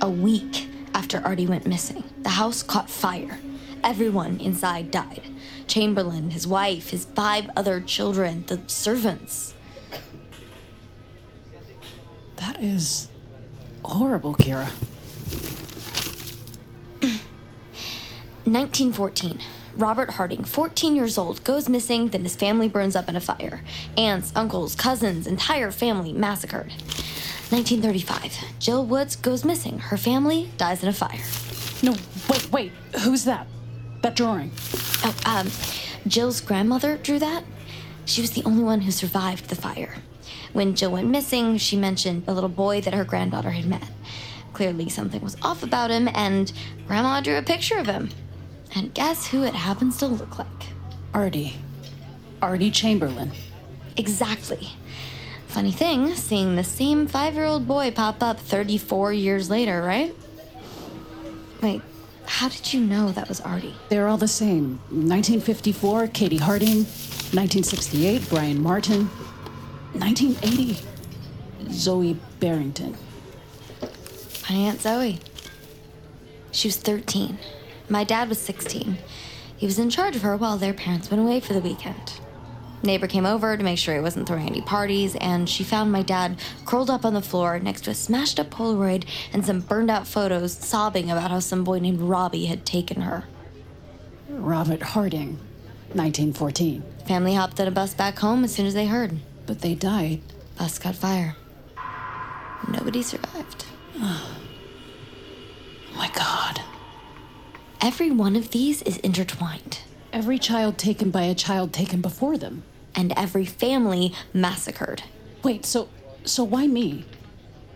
A 0.00 0.10
week 0.10 0.68
after 0.92 1.18
Artie 1.24 1.46
went 1.46 1.66
missing, 1.66 2.02
the 2.22 2.30
house 2.30 2.62
caught 2.62 2.90
fire. 2.90 3.38
Everyone 3.84 4.38
inside 4.40 4.90
died 4.90 5.22
Chamberlain, 5.66 6.30
his 6.30 6.46
wife, 6.48 6.90
his 6.90 7.04
five 7.04 7.48
other 7.56 7.80
children, 7.80 8.44
the 8.48 8.60
servants. 8.66 9.54
That 12.36 12.60
is 12.60 13.08
horrible, 13.84 14.34
Kira. 14.34 14.66
1914. 18.44 19.38
Robert 19.80 20.10
Harding, 20.10 20.44
14 20.44 20.94
years 20.94 21.16
old, 21.16 21.42
goes 21.42 21.66
missing, 21.66 22.08
then 22.08 22.22
his 22.22 22.36
family 22.36 22.68
burns 22.68 22.94
up 22.94 23.08
in 23.08 23.16
a 23.16 23.20
fire. 23.20 23.62
Aunts, 23.96 24.30
uncles, 24.36 24.74
cousins, 24.74 25.26
entire 25.26 25.70
family 25.70 26.12
massacred. 26.12 26.66
1935. 27.48 28.58
Jill 28.58 28.84
Woods 28.84 29.16
goes 29.16 29.42
missing. 29.42 29.78
Her 29.78 29.96
family 29.96 30.50
dies 30.58 30.82
in 30.82 30.90
a 30.90 30.92
fire. 30.92 31.24
No, 31.82 31.96
wait, 32.28 32.52
wait. 32.52 32.72
Who's 33.00 33.24
that? 33.24 33.46
That 34.02 34.16
drawing. 34.16 34.52
Oh, 35.02 35.16
um, 35.24 35.50
Jill's 36.06 36.42
grandmother 36.42 36.98
drew 36.98 37.18
that. 37.18 37.44
She 38.04 38.20
was 38.20 38.32
the 38.32 38.44
only 38.44 38.62
one 38.62 38.82
who 38.82 38.90
survived 38.90 39.48
the 39.48 39.56
fire. 39.56 39.94
When 40.52 40.74
Jill 40.74 40.92
went 40.92 41.08
missing, 41.08 41.56
she 41.56 41.76
mentioned 41.78 42.24
a 42.26 42.34
little 42.34 42.50
boy 42.50 42.82
that 42.82 42.92
her 42.92 43.04
granddaughter 43.04 43.52
had 43.52 43.64
met. 43.64 43.88
Clearly, 44.52 44.90
something 44.90 45.22
was 45.22 45.38
off 45.40 45.62
about 45.62 45.90
him, 45.90 46.06
and 46.12 46.52
Grandma 46.86 47.22
drew 47.22 47.38
a 47.38 47.42
picture 47.42 47.78
of 47.78 47.86
him. 47.86 48.10
And 48.74 48.94
guess 48.94 49.26
who 49.28 49.42
it 49.42 49.54
happens 49.54 49.96
to 49.98 50.06
look 50.06 50.38
like? 50.38 50.46
Artie. 51.12 51.56
Artie 52.40 52.70
Chamberlain. 52.70 53.32
Exactly. 53.96 54.70
Funny 55.48 55.72
thing, 55.72 56.14
seeing 56.14 56.54
the 56.54 56.64
same 56.64 57.06
five 57.08 57.34
year 57.34 57.44
old 57.44 57.66
boy 57.66 57.90
pop 57.90 58.22
up 58.22 58.38
34 58.38 59.12
years 59.12 59.50
later, 59.50 59.82
right? 59.82 60.14
Wait, 61.60 61.82
how 62.24 62.48
did 62.48 62.72
you 62.72 62.80
know 62.80 63.10
that 63.10 63.28
was 63.28 63.40
Artie? 63.40 63.74
They're 63.88 64.06
all 64.06 64.16
the 64.16 64.28
same. 64.28 64.78
1954, 64.90 66.06
Katie 66.08 66.36
Harding. 66.36 66.84
1968, 67.32 68.28
Brian 68.28 68.62
Martin. 68.62 69.06
1980, 69.94 70.78
Zoe 71.70 72.16
Barrington. 72.38 72.96
My 74.48 74.54
Aunt 74.56 74.80
Zoe. 74.80 75.18
She 76.52 76.68
was 76.68 76.76
13. 76.76 77.38
My 77.90 78.04
dad 78.04 78.28
was 78.28 78.38
16. 78.38 78.98
He 79.56 79.66
was 79.66 79.80
in 79.80 79.90
charge 79.90 80.14
of 80.14 80.22
her 80.22 80.36
while 80.36 80.56
their 80.56 80.72
parents 80.72 81.10
went 81.10 81.22
away 81.22 81.40
for 81.40 81.54
the 81.54 81.60
weekend. 81.60 82.20
Neighbor 82.84 83.08
came 83.08 83.26
over 83.26 83.56
to 83.56 83.64
make 83.64 83.78
sure 83.78 83.94
he 83.94 84.00
wasn't 84.00 84.28
throwing 84.28 84.46
any 84.46 84.62
parties, 84.62 85.16
and 85.16 85.48
she 85.48 85.64
found 85.64 85.90
my 85.90 86.02
dad 86.02 86.38
curled 86.64 86.88
up 86.88 87.04
on 87.04 87.14
the 87.14 87.20
floor 87.20 87.58
next 87.58 87.82
to 87.82 87.90
a 87.90 87.94
smashed 87.94 88.38
up 88.38 88.48
Polaroid 88.48 89.04
and 89.32 89.44
some 89.44 89.60
burned 89.60 89.90
out 89.90 90.06
photos, 90.06 90.52
sobbing 90.52 91.10
about 91.10 91.32
how 91.32 91.40
some 91.40 91.64
boy 91.64 91.80
named 91.80 92.00
Robbie 92.00 92.46
had 92.46 92.64
taken 92.64 93.02
her. 93.02 93.24
Robert 94.28 94.82
Harding, 94.82 95.38
1914. 95.92 96.84
Family 97.06 97.34
hopped 97.34 97.58
on 97.60 97.66
a 97.66 97.72
bus 97.72 97.92
back 97.92 98.20
home 98.20 98.44
as 98.44 98.54
soon 98.54 98.66
as 98.66 98.74
they 98.74 98.86
heard. 98.86 99.18
But 99.46 99.62
they 99.62 99.74
died. 99.74 100.20
Bus 100.56 100.78
caught 100.78 100.94
fire. 100.94 101.34
Nobody 102.68 103.02
survived. 103.02 103.66
Oh 103.98 104.36
my 105.96 106.08
god. 106.14 106.62
Every 107.82 108.10
one 108.10 108.36
of 108.36 108.50
these 108.50 108.82
is 108.82 108.98
intertwined. 108.98 109.78
Every 110.12 110.38
child 110.38 110.76
taken 110.76 111.10
by 111.10 111.22
a 111.22 111.34
child 111.34 111.72
taken 111.72 112.02
before 112.02 112.36
them. 112.36 112.62
And 112.94 113.14
every 113.16 113.46
family 113.46 114.12
massacred. 114.34 115.02
Wait, 115.42 115.64
so 115.64 115.88
so 116.24 116.44
why 116.44 116.66
me? 116.66 117.06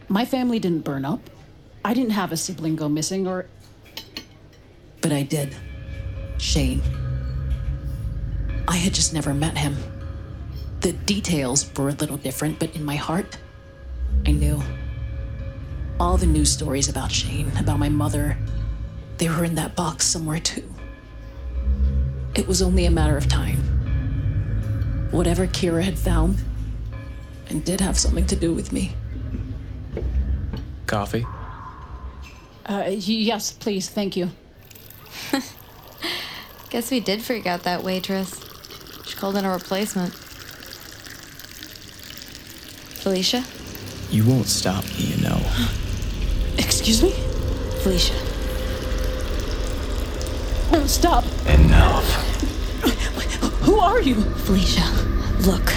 My 0.08 0.26
family 0.26 0.58
didn't 0.58 0.84
burn 0.84 1.06
up. 1.06 1.30
I 1.82 1.94
didn't 1.94 2.10
have 2.10 2.32
a 2.32 2.36
sibling 2.36 2.76
go 2.76 2.86
missing 2.86 3.26
or 3.26 3.46
But 5.00 5.12
I 5.12 5.22
did. 5.22 5.56
Shane. 6.36 6.82
I 8.68 8.76
had 8.76 8.92
just 8.92 9.14
never 9.14 9.32
met 9.32 9.56
him. 9.56 9.76
The 10.80 10.92
details 10.92 11.70
were 11.78 11.88
a 11.88 11.92
little 11.92 12.18
different, 12.18 12.58
but 12.58 12.76
in 12.76 12.84
my 12.84 12.96
heart, 12.96 13.38
I 14.26 14.32
knew. 14.32 14.62
All 15.98 16.18
the 16.18 16.26
news 16.26 16.52
stories 16.52 16.90
about 16.90 17.10
Shane, 17.10 17.50
about 17.58 17.78
my 17.78 17.88
mother, 17.88 18.36
they 19.18 19.28
were 19.28 19.44
in 19.44 19.54
that 19.54 19.76
box 19.76 20.06
somewhere 20.06 20.40
too. 20.40 20.68
It 22.34 22.48
was 22.48 22.60
only 22.62 22.86
a 22.86 22.90
matter 22.90 23.16
of 23.16 23.28
time. 23.28 23.58
Whatever 25.10 25.46
Kira 25.46 25.82
had 25.82 25.98
found, 25.98 26.42
and 27.48 27.64
did 27.64 27.80
have 27.80 27.98
something 27.98 28.26
to 28.26 28.36
do 28.36 28.52
with 28.52 28.72
me. 28.72 28.92
Coffee? 30.86 31.24
Uh, 32.66 32.86
yes, 32.88 33.52
please, 33.52 33.88
thank 33.88 34.16
you. 34.16 34.30
Guess 36.70 36.90
we 36.90 37.00
did 37.00 37.22
freak 37.22 37.46
out 37.46 37.62
that 37.62 37.84
waitress. 37.84 38.40
She 39.06 39.16
called 39.16 39.36
in 39.36 39.44
a 39.44 39.52
replacement. 39.52 40.12
Felicia? 43.02 43.44
You 44.10 44.26
won't 44.26 44.46
stop 44.46 44.84
me, 44.84 45.14
you 45.14 45.22
know. 45.22 45.40
Excuse 46.58 47.02
me? 47.02 47.10
Felicia. 47.82 48.33
Stop. 50.82 51.24
Enough. 51.46 52.04
Who 53.62 53.78
are 53.78 54.00
you? 54.02 54.16
Felicia, 54.44 54.84
look. 55.46 55.72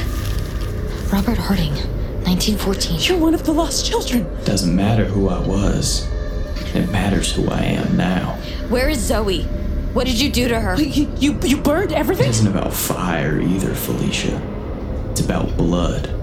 Robert 1.14 1.38
Harding, 1.38 1.74
1914. 2.26 3.00
You're 3.02 3.18
one 3.18 3.34
of 3.34 3.46
the 3.46 3.54
lost 3.54 3.86
children. 3.86 4.28
Doesn't 4.44 4.76
matter 4.76 5.06
who 5.06 5.30
I 5.30 5.40
was. 5.40 6.06
It 6.76 6.90
matters 6.92 7.32
who 7.32 7.48
I 7.50 7.62
am 7.62 7.96
now. 7.96 8.34
Where 8.70 8.90
is 8.90 9.00
Zoe? 9.00 9.44
What 9.94 10.08
did 10.08 10.20
you 10.20 10.30
do 10.30 10.50
to 10.50 10.60
her? 10.60 10.76
You, 10.82 11.10
you, 11.18 11.40
you 11.42 11.58
burned 11.58 11.94
everything? 11.94 12.26
It 12.28 12.32
isn't 12.32 12.48
about 12.48 12.74
fire 12.74 13.40
either, 13.40 13.74
Felicia. 13.74 14.42
It's 15.12 15.22
about 15.22 15.56
blood. 15.56 16.14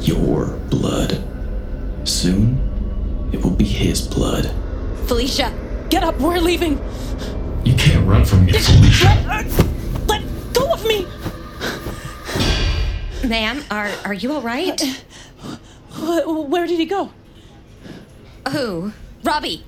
Your 0.00 0.46
blood. 0.70 1.22
Soon, 2.04 2.60
it 3.32 3.42
will 3.42 3.50
be 3.50 3.64
his 3.64 4.06
blood. 4.06 4.54
Felicia! 5.06 5.52
Get 5.90 6.04
up, 6.04 6.20
we're 6.20 6.38
leaving! 6.38 6.78
You 7.68 7.74
can't 7.74 8.08
run 8.08 8.24
from 8.24 8.46
me, 8.46 8.52
Felicia. 8.52 9.22
Let, 9.28 9.44
let 10.08 10.22
go 10.54 10.72
of 10.72 10.82
me! 10.86 11.06
Ma'am, 13.28 13.62
are, 13.70 13.90
are 14.06 14.14
you 14.14 14.32
all 14.32 14.40
right? 14.40 14.80
Wh- 15.92 16.48
Where 16.48 16.66
did 16.66 16.78
he 16.78 16.86
go? 16.86 17.12
Who? 18.52 18.92
Robbie! 19.22 19.66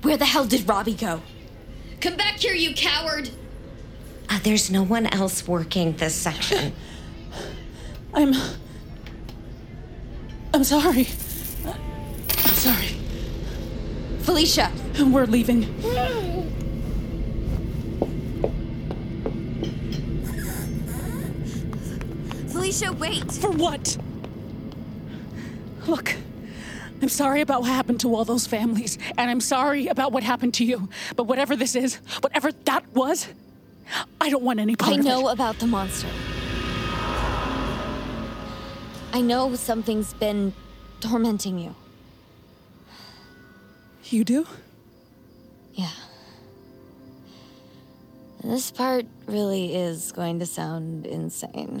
Where 0.00 0.16
the 0.16 0.24
hell 0.24 0.46
did 0.46 0.66
Robbie 0.66 0.94
go? 0.94 1.20
Come 2.00 2.16
back 2.16 2.38
here, 2.38 2.54
you 2.54 2.74
coward! 2.74 3.28
Uh, 4.30 4.38
there's 4.42 4.70
no 4.70 4.82
one 4.82 5.04
else 5.04 5.46
working 5.46 5.94
this 5.98 6.14
section. 6.14 6.72
I'm. 8.14 8.32
I'm 10.54 10.64
sorry. 10.64 11.08
I'm 11.66 12.54
sorry. 12.56 12.96
Felicia! 14.20 14.72
We're 14.98 15.26
leaving. 15.26 15.68
Felicia, 22.74 22.92
wait! 22.92 23.30
For 23.30 23.50
what? 23.50 23.96
Look, 25.86 26.16
I'm 27.00 27.08
sorry 27.08 27.40
about 27.40 27.60
what 27.60 27.70
happened 27.70 28.00
to 28.00 28.12
all 28.12 28.24
those 28.24 28.48
families, 28.48 28.98
and 29.16 29.30
I'm 29.30 29.40
sorry 29.40 29.86
about 29.86 30.10
what 30.10 30.24
happened 30.24 30.54
to 30.54 30.64
you. 30.64 30.88
But 31.14 31.24
whatever 31.24 31.54
this 31.54 31.76
is, 31.76 31.96
whatever 32.20 32.50
that 32.50 32.84
was, 32.92 33.28
I 34.20 34.28
don't 34.28 34.42
want 34.42 34.58
any 34.58 34.74
part 34.74 34.92
I 34.92 34.98
of 34.98 35.04
know 35.04 35.28
about 35.28 35.60
the 35.60 35.68
monster. 35.68 36.08
I 39.12 39.20
know 39.20 39.54
something's 39.54 40.12
been 40.14 40.52
tormenting 41.00 41.60
you. 41.60 41.76
You 44.06 44.24
do? 44.24 44.48
Yeah. 45.74 45.90
This 48.42 48.72
part 48.72 49.06
really 49.26 49.76
is 49.76 50.10
going 50.10 50.40
to 50.40 50.46
sound 50.46 51.06
insane. 51.06 51.80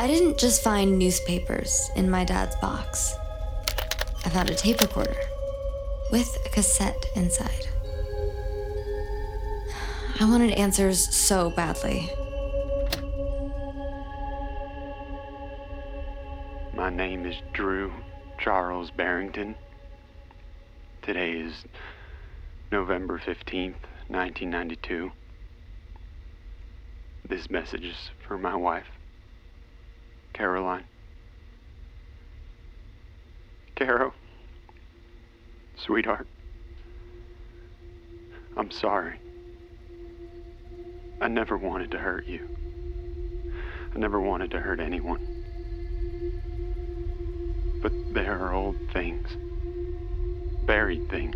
I 0.00 0.06
didn't 0.06 0.38
just 0.38 0.62
find 0.62 0.96
newspapers 0.96 1.90
in 1.96 2.08
my 2.08 2.24
dad's 2.24 2.54
box. 2.56 3.16
I 4.24 4.28
found 4.28 4.48
a 4.48 4.54
tape 4.54 4.80
recorder 4.80 5.16
with 6.12 6.38
a 6.46 6.48
cassette 6.50 7.04
inside. 7.16 7.66
I 10.20 10.24
wanted 10.24 10.52
answers 10.52 11.12
so 11.12 11.50
badly. 11.50 12.08
My 16.76 16.90
name 16.90 17.26
is 17.26 17.34
Drew 17.52 17.92
Charles 18.38 18.92
Barrington. 18.92 19.56
Today 21.02 21.32
is 21.32 21.64
November 22.70 23.18
15th, 23.18 23.82
1992. 24.06 25.10
This 27.28 27.50
message 27.50 27.84
is 27.84 28.10
for 28.24 28.38
my 28.38 28.54
wife, 28.54 28.86
Caroline. 30.38 30.84
Caro, 33.74 34.12
sweetheart, 35.84 36.28
I'm 38.56 38.70
sorry. 38.70 39.18
I 41.20 41.26
never 41.26 41.56
wanted 41.56 41.90
to 41.90 41.98
hurt 41.98 42.26
you. 42.26 42.38
I 43.96 43.98
never 43.98 44.20
wanted 44.20 44.52
to 44.52 44.60
hurt 44.60 44.78
anyone. 44.78 45.18
But 47.82 47.90
there 48.14 48.38
are 48.38 48.54
old 48.54 48.76
things, 48.92 49.26
buried 50.68 51.10
things, 51.10 51.34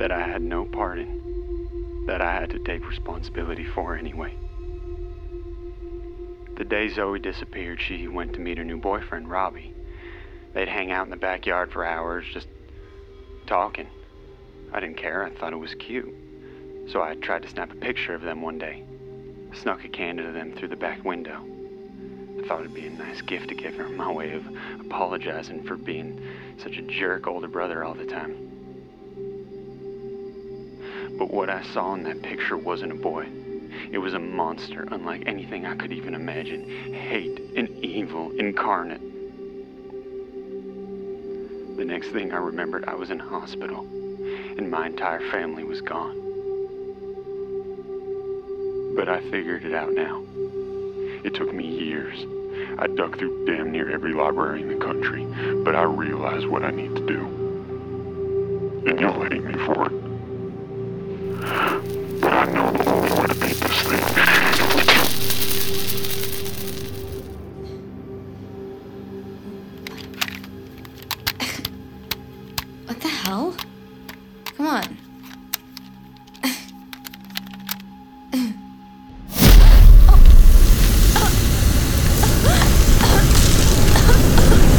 that 0.00 0.10
I 0.10 0.26
had 0.26 0.42
no 0.42 0.64
part 0.64 0.98
in, 0.98 2.06
that 2.08 2.20
I 2.20 2.40
had 2.40 2.50
to 2.50 2.58
take 2.58 2.84
responsibility 2.88 3.64
for 3.64 3.96
anyway. 3.96 4.34
The 6.56 6.64
day 6.64 6.88
Zoe 6.88 7.18
disappeared, 7.18 7.80
she 7.80 8.08
went 8.08 8.34
to 8.34 8.40
meet 8.40 8.58
her 8.58 8.64
new 8.64 8.76
boyfriend, 8.76 9.30
Robbie. 9.30 9.74
They'd 10.52 10.68
hang 10.68 10.92
out 10.92 11.06
in 11.06 11.10
the 11.10 11.16
backyard 11.16 11.72
for 11.72 11.84
hours, 11.84 12.26
just 12.32 12.46
talking. 13.46 13.88
I 14.72 14.80
didn't 14.80 14.98
care, 14.98 15.24
I 15.24 15.30
thought 15.30 15.52
it 15.52 15.56
was 15.56 15.74
cute. 15.74 16.14
So 16.88 17.02
I 17.02 17.14
tried 17.14 17.42
to 17.42 17.48
snap 17.48 17.72
a 17.72 17.76
picture 17.76 18.14
of 18.14 18.22
them 18.22 18.42
one 18.42 18.58
day. 18.58 18.84
I 19.50 19.56
snuck 19.56 19.84
a 19.84 19.88
candle 19.88 20.26
to 20.26 20.32
them 20.32 20.52
through 20.52 20.68
the 20.68 20.76
back 20.76 21.04
window. 21.04 21.42
I 22.38 22.46
thought 22.46 22.60
it'd 22.60 22.74
be 22.74 22.86
a 22.86 22.90
nice 22.90 23.22
gift 23.22 23.48
to 23.48 23.54
give 23.54 23.74
her, 23.76 23.88
my 23.88 24.10
way 24.10 24.32
of 24.32 24.44
apologizing 24.80 25.64
for 25.64 25.76
being 25.76 26.20
such 26.58 26.76
a 26.76 26.82
jerk 26.82 27.26
older 27.26 27.48
brother 27.48 27.84
all 27.84 27.94
the 27.94 28.04
time. 28.04 28.36
But 31.18 31.30
what 31.30 31.48
I 31.50 31.62
saw 31.62 31.94
in 31.94 32.02
that 32.04 32.22
picture 32.22 32.56
wasn't 32.56 32.92
a 32.92 32.96
boy. 32.96 33.28
It 33.90 33.98
was 33.98 34.14
a 34.14 34.18
monster 34.18 34.86
unlike 34.90 35.24
anything 35.26 35.66
I 35.66 35.76
could 35.76 35.92
even 35.92 36.14
imagine. 36.14 36.68
Hate 36.92 37.40
and 37.56 37.68
evil 37.84 38.30
incarnate. 38.32 39.00
The 41.76 41.84
next 41.84 42.08
thing 42.08 42.32
I 42.32 42.36
remembered, 42.36 42.84
I 42.84 42.94
was 42.94 43.10
in 43.10 43.18
hospital, 43.18 43.80
and 43.80 44.70
my 44.70 44.86
entire 44.86 45.20
family 45.30 45.64
was 45.64 45.80
gone. 45.80 46.16
But 48.94 49.08
I 49.08 49.20
figured 49.30 49.64
it 49.64 49.74
out 49.74 49.92
now. 49.92 50.22
It 51.24 51.34
took 51.34 51.52
me 51.52 51.66
years. 51.66 52.26
I 52.78 52.86
dug 52.86 53.18
through 53.18 53.46
damn 53.46 53.72
near 53.72 53.90
every 53.90 54.12
library 54.12 54.62
in 54.62 54.68
the 54.68 54.84
country, 54.84 55.24
but 55.64 55.74
I 55.74 55.82
realized 55.82 56.46
what 56.46 56.62
I 56.62 56.70
need 56.70 56.94
to 56.94 57.06
do. 57.06 57.20
And 58.86 59.00
y'all 59.00 59.22
hate 59.22 59.44
me 59.44 59.54
for 59.64 59.86
it. 59.86 60.01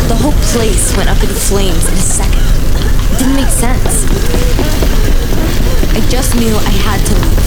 The 0.08 0.16
whole 0.16 0.34
place 0.52 0.96
went 0.98 1.10
up 1.10 1.22
in 1.24 1.30
flames 1.30 1.88
in 1.88 1.94
a 1.94 1.98
second. 1.98 2.44
It 3.12 3.18
didn't 3.20 3.36
make 3.36 3.48
sense. 3.48 4.06
I 5.96 6.00
just 6.10 6.36
knew 6.36 6.56
I 6.56 6.72
had 6.84 7.00
to 7.08 7.14
leave. 7.14 7.44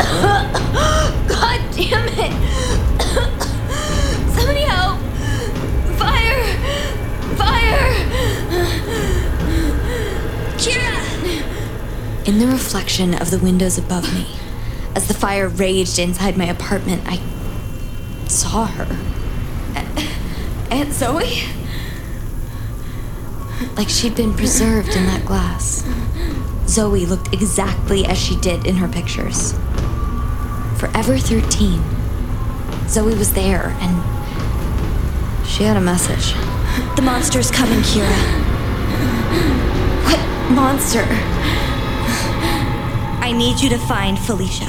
God 1.28 1.60
damn 1.74 2.08
it! 2.08 2.49
In 12.30 12.38
the 12.38 12.46
reflection 12.46 13.20
of 13.20 13.32
the 13.32 13.40
windows 13.40 13.76
above 13.76 14.14
me, 14.14 14.24
as 14.94 15.08
the 15.08 15.14
fire 15.14 15.48
raged 15.48 15.98
inside 15.98 16.36
my 16.38 16.44
apartment, 16.44 17.02
I 17.04 17.20
saw 18.28 18.66
her. 18.66 18.96
Aunt 20.70 20.92
Zoe? 20.92 21.42
Like 23.76 23.88
she'd 23.88 24.14
been 24.14 24.32
preserved 24.32 24.90
in 24.90 25.06
that 25.06 25.24
glass. 25.26 25.84
Zoe 26.68 27.04
looked 27.04 27.34
exactly 27.34 28.06
as 28.06 28.16
she 28.16 28.36
did 28.36 28.64
in 28.64 28.76
her 28.76 28.86
pictures. 28.86 29.54
Forever 30.78 31.18
13. 31.18 31.82
Zoe 32.86 33.12
was 33.16 33.32
there, 33.34 33.76
and 33.80 35.46
she 35.48 35.64
had 35.64 35.76
a 35.76 35.80
message. 35.80 36.34
The 36.94 37.02
monster's 37.02 37.50
coming, 37.50 37.80
Kira. 37.80 38.06
What 40.04 40.52
monster? 40.52 41.04
Need 43.40 43.58
you 43.62 43.70
to 43.70 43.78
find 43.78 44.18
Felicia. 44.18 44.68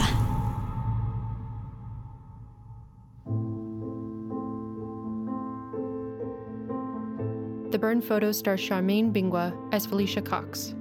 The 7.69 7.77
Burned 7.77 8.05
Photo 8.05 8.31
stars 8.31 8.62
Charmaine 8.62 9.12
Bingwa 9.12 9.53
as 9.73 9.86
Felicia 9.86 10.21
Cox, 10.21 10.73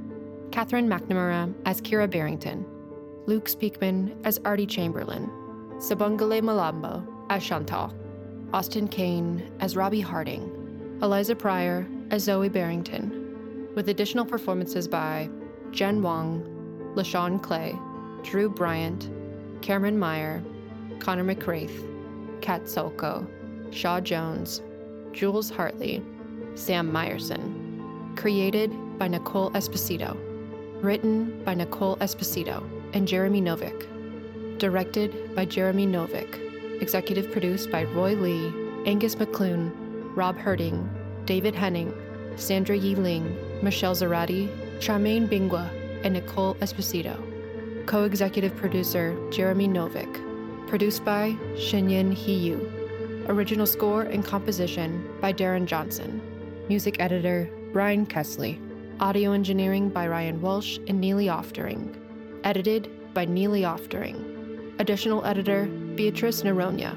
Catherine 0.52 0.88
McNamara 0.88 1.52
as 1.66 1.82
Kira 1.82 2.08
Barrington, 2.08 2.64
Luke 3.26 3.46
Speakman 3.46 4.16
as 4.24 4.38
Artie 4.44 4.66
Chamberlain, 4.66 5.28
Sibongile 5.78 6.42
Mlambo 6.42 7.04
as 7.28 7.42
Chantal, 7.42 7.92
Austin 8.52 8.86
Kane 8.86 9.50
as 9.58 9.74
Robbie 9.74 10.00
Harding, 10.00 10.98
Eliza 11.02 11.34
Pryor 11.34 11.88
as 12.12 12.22
Zoe 12.22 12.48
Barrington, 12.48 13.72
with 13.74 13.88
additional 13.88 14.24
performances 14.24 14.86
by 14.86 15.28
Jen 15.72 16.02
Wong, 16.02 16.49
LaShawn 16.94 17.42
Clay, 17.42 17.78
Drew 18.22 18.48
Bryant, 18.48 19.10
Cameron 19.62 19.98
Meyer, 19.98 20.42
Connor 20.98 21.24
McCraith, 21.24 21.86
Kat 22.40 22.64
Solko, 22.64 23.26
Shaw 23.72 24.00
Jones, 24.00 24.62
Jules 25.12 25.50
Hartley, 25.50 26.02
Sam 26.54 26.92
Meyerson. 26.92 28.16
Created 28.16 28.70
by 28.98 29.08
Nicole 29.08 29.50
Esposito. 29.52 30.16
Written 30.82 31.42
by 31.44 31.54
Nicole 31.54 31.96
Esposito 31.98 32.62
and 32.92 33.06
Jeremy 33.06 33.40
Novick. 33.40 33.86
Directed 34.58 35.34
by 35.34 35.44
Jeremy 35.44 35.86
Novick. 35.86 36.82
Executive 36.82 37.30
produced 37.30 37.70
by 37.70 37.84
Roy 37.84 38.14
Lee, 38.14 38.52
Angus 38.86 39.14
McClune, 39.14 39.70
Rob 40.16 40.36
Herding, 40.36 40.88
David 41.24 41.54
Henning, 41.54 41.94
Sandra 42.36 42.76
Yi 42.76 42.94
Ling, 42.94 43.36
Michelle 43.62 43.94
Zarati, 43.94 44.48
Charmaine 44.78 45.28
Bingwa, 45.28 45.68
and 46.04 46.14
Nicole 46.14 46.54
Esposito. 46.56 47.16
Co 47.86 48.04
executive 48.04 48.56
producer 48.56 49.16
Jeremy 49.30 49.68
Novick. 49.68 50.68
Produced 50.68 51.04
by 51.04 51.36
Shinyin 51.54 52.14
Hiyu. 52.14 53.28
Original 53.28 53.66
score 53.66 54.02
and 54.02 54.24
composition 54.24 55.08
by 55.20 55.32
Darren 55.32 55.66
Johnson. 55.66 56.20
Music 56.68 57.00
editor 57.00 57.50
Brian 57.72 58.06
Kesley. 58.06 58.58
Audio 59.00 59.32
engineering 59.32 59.88
by 59.88 60.06
Ryan 60.06 60.40
Walsh 60.40 60.78
and 60.86 61.00
Neely 61.00 61.26
Oftering. 61.26 61.96
Edited 62.44 63.14
by 63.14 63.24
Neely 63.24 63.62
Oftering. 63.62 64.78
Additional 64.78 65.24
editor 65.24 65.66
Beatrice 65.94 66.42
Noronha. 66.42 66.96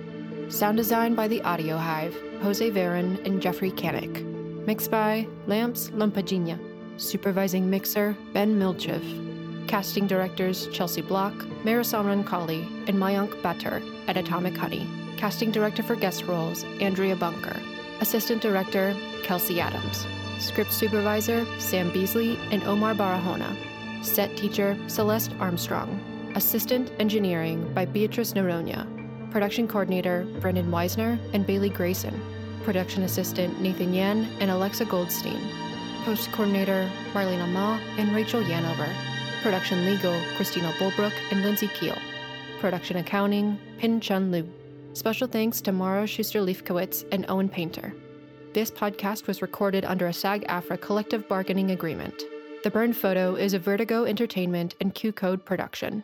Sound 0.52 0.78
design 0.78 1.16
by 1.16 1.28
The 1.28 1.42
Audio 1.42 1.78
Hive, 1.78 2.16
Jose 2.42 2.70
Varon 2.70 3.26
and 3.26 3.42
Jeffrey 3.42 3.72
Kanik. 3.72 4.24
Mixed 4.66 4.92
by 4.92 5.28
Lamps 5.48 5.90
Lampagina. 5.90 6.60
Supervising 6.98 7.70
mixer 7.70 8.16
Ben 8.34 8.60
Milchev. 8.60 9.68
Casting 9.68 10.06
directors 10.06 10.68
Chelsea 10.68 11.02
Block, 11.02 11.34
Marisol 11.64 12.06
Rankali, 12.06 12.88
and 12.88 12.98
Mayank 12.98 13.42
Batter 13.42 13.82
at 14.08 14.18
Atomic 14.18 14.56
Honey. 14.56 14.88
Casting 15.18 15.52
director 15.52 15.82
for 15.82 15.96
guest 15.96 16.26
roles 16.26 16.64
Andrea 16.80 17.16
Bunker. 17.16 17.60
Assistant 18.00 18.42
director 18.42 18.96
Kelsey 19.24 19.60
Adams. 19.60 20.06
Script 20.38 20.72
supervisor 20.72 21.46
Sam 21.60 21.92
Beasley 21.92 22.38
and 22.52 22.64
Omar 22.66 22.94
Barahona. 22.94 23.56
Set 24.04 24.36
teacher 24.38 24.78
Celeste 24.88 25.32
Armstrong. 25.40 26.00
Assistant 26.36 26.92
engineering 27.00 27.72
by 27.74 27.86
Beatrice 27.86 28.34
Noronha. 28.34 28.88
Production 29.32 29.68
coordinator 29.68 30.28
Brendan 30.40 30.70
Weisner 30.70 31.18
and 31.34 31.48
Bailey 31.48 31.70
Grayson. 31.70 32.22
Production 32.64 33.04
assistant 33.04 33.60
Nathan 33.62 33.94
Yan 33.94 34.28
and 34.40 34.52
Alexa 34.52 34.86
Goldstein. 34.86 35.63
Post 36.04 36.34
coordinator 36.34 36.92
Marlena 37.14 37.50
Ma 37.50 37.80
and 37.98 38.14
Rachel 38.14 38.44
Yanover. 38.44 38.94
Production 39.42 39.86
legal 39.86 40.20
Christina 40.36 40.74
Bulbrook 40.74 41.14
and 41.32 41.42
Lindsay 41.42 41.70
Keel. 41.70 41.98
Production 42.60 42.98
accounting 42.98 43.58
Pin 43.78 44.02
Chun 44.02 44.30
Liu. 44.30 44.46
Special 44.92 45.30
thanks 45.30 45.62
to 45.62 45.72
Mara 45.72 46.06
Schuster 46.06 46.42
Leifkowitz 46.42 47.06
and 47.14 47.26
Owen 47.30 47.48
Painter. 47.48 47.94
This 48.54 48.70
podcast 48.70 49.28
was 49.28 49.42
recorded 49.42 49.86
under 49.86 50.08
a 50.08 50.14
SAG 50.14 50.46
AFTRA 50.48 50.82
collective 50.82 51.26
bargaining 51.30 51.72
agreement. 51.72 52.22
The 52.66 52.70
Burned 52.70 52.98
Photo 52.98 53.36
is 53.36 53.54
a 53.54 53.60
Vertigo 53.60 54.04
Entertainment 54.04 54.76
and 54.82 54.94
QCODE 54.94 55.46
production. 55.46 56.04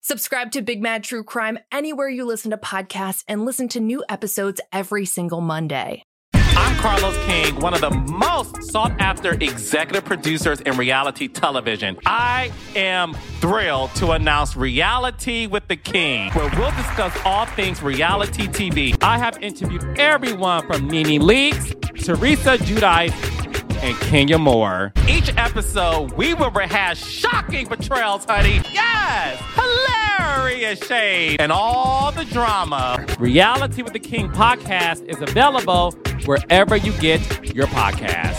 Subscribe 0.00 0.52
to 0.52 0.62
Big 0.62 0.80
Mad 0.80 1.02
True 1.02 1.24
Crime 1.24 1.58
anywhere 1.72 2.08
you 2.08 2.24
listen 2.24 2.50
to 2.52 2.56
podcasts 2.56 3.24
and 3.26 3.44
listen 3.44 3.68
to 3.68 3.80
new 3.80 4.04
episodes 4.08 4.60
every 4.72 5.04
single 5.04 5.40
Monday. 5.40 6.02
I'm 6.34 6.76
Carlos 6.76 7.16
King, 7.26 7.56
one 7.56 7.74
of 7.74 7.80
the 7.80 7.90
most 7.90 8.62
sought 8.70 8.92
after 9.00 9.32
executive 9.34 10.04
producers 10.04 10.60
in 10.60 10.76
reality 10.76 11.26
television. 11.28 11.98
I 12.06 12.52
am 12.76 13.14
thrilled 13.40 13.94
to 13.96 14.12
announce 14.12 14.56
Reality 14.56 15.46
with 15.46 15.66
the 15.68 15.76
King, 15.76 16.30
where 16.32 16.50
we'll 16.56 16.70
discuss 16.72 17.16
all 17.24 17.46
things 17.46 17.82
reality 17.82 18.46
TV. 18.46 18.96
I 19.02 19.18
have 19.18 19.38
interviewed 19.42 19.98
everyone 19.98 20.66
from 20.66 20.88
Nene 20.88 21.20
Leakes, 21.20 21.74
Teresa 22.04 22.56
Giudice, 22.58 23.37
and 23.82 23.96
Kenya 24.00 24.38
Moore. 24.38 24.92
Each 25.08 25.32
episode, 25.36 26.12
we 26.12 26.34
will 26.34 26.50
rehash 26.50 27.02
shocking 27.02 27.66
betrayals, 27.68 28.24
honey. 28.24 28.60
Yes! 28.72 29.40
Hilarious 29.54 30.84
shade 30.86 31.40
and 31.40 31.50
all 31.52 32.12
the 32.12 32.24
drama. 32.26 33.04
Reality 33.18 33.82
with 33.82 33.92
the 33.92 33.98
King 33.98 34.28
podcast 34.28 35.04
is 35.06 35.20
available 35.20 35.92
wherever 36.24 36.76
you 36.76 36.92
get 36.94 37.54
your 37.54 37.66
podcast. 37.68 38.36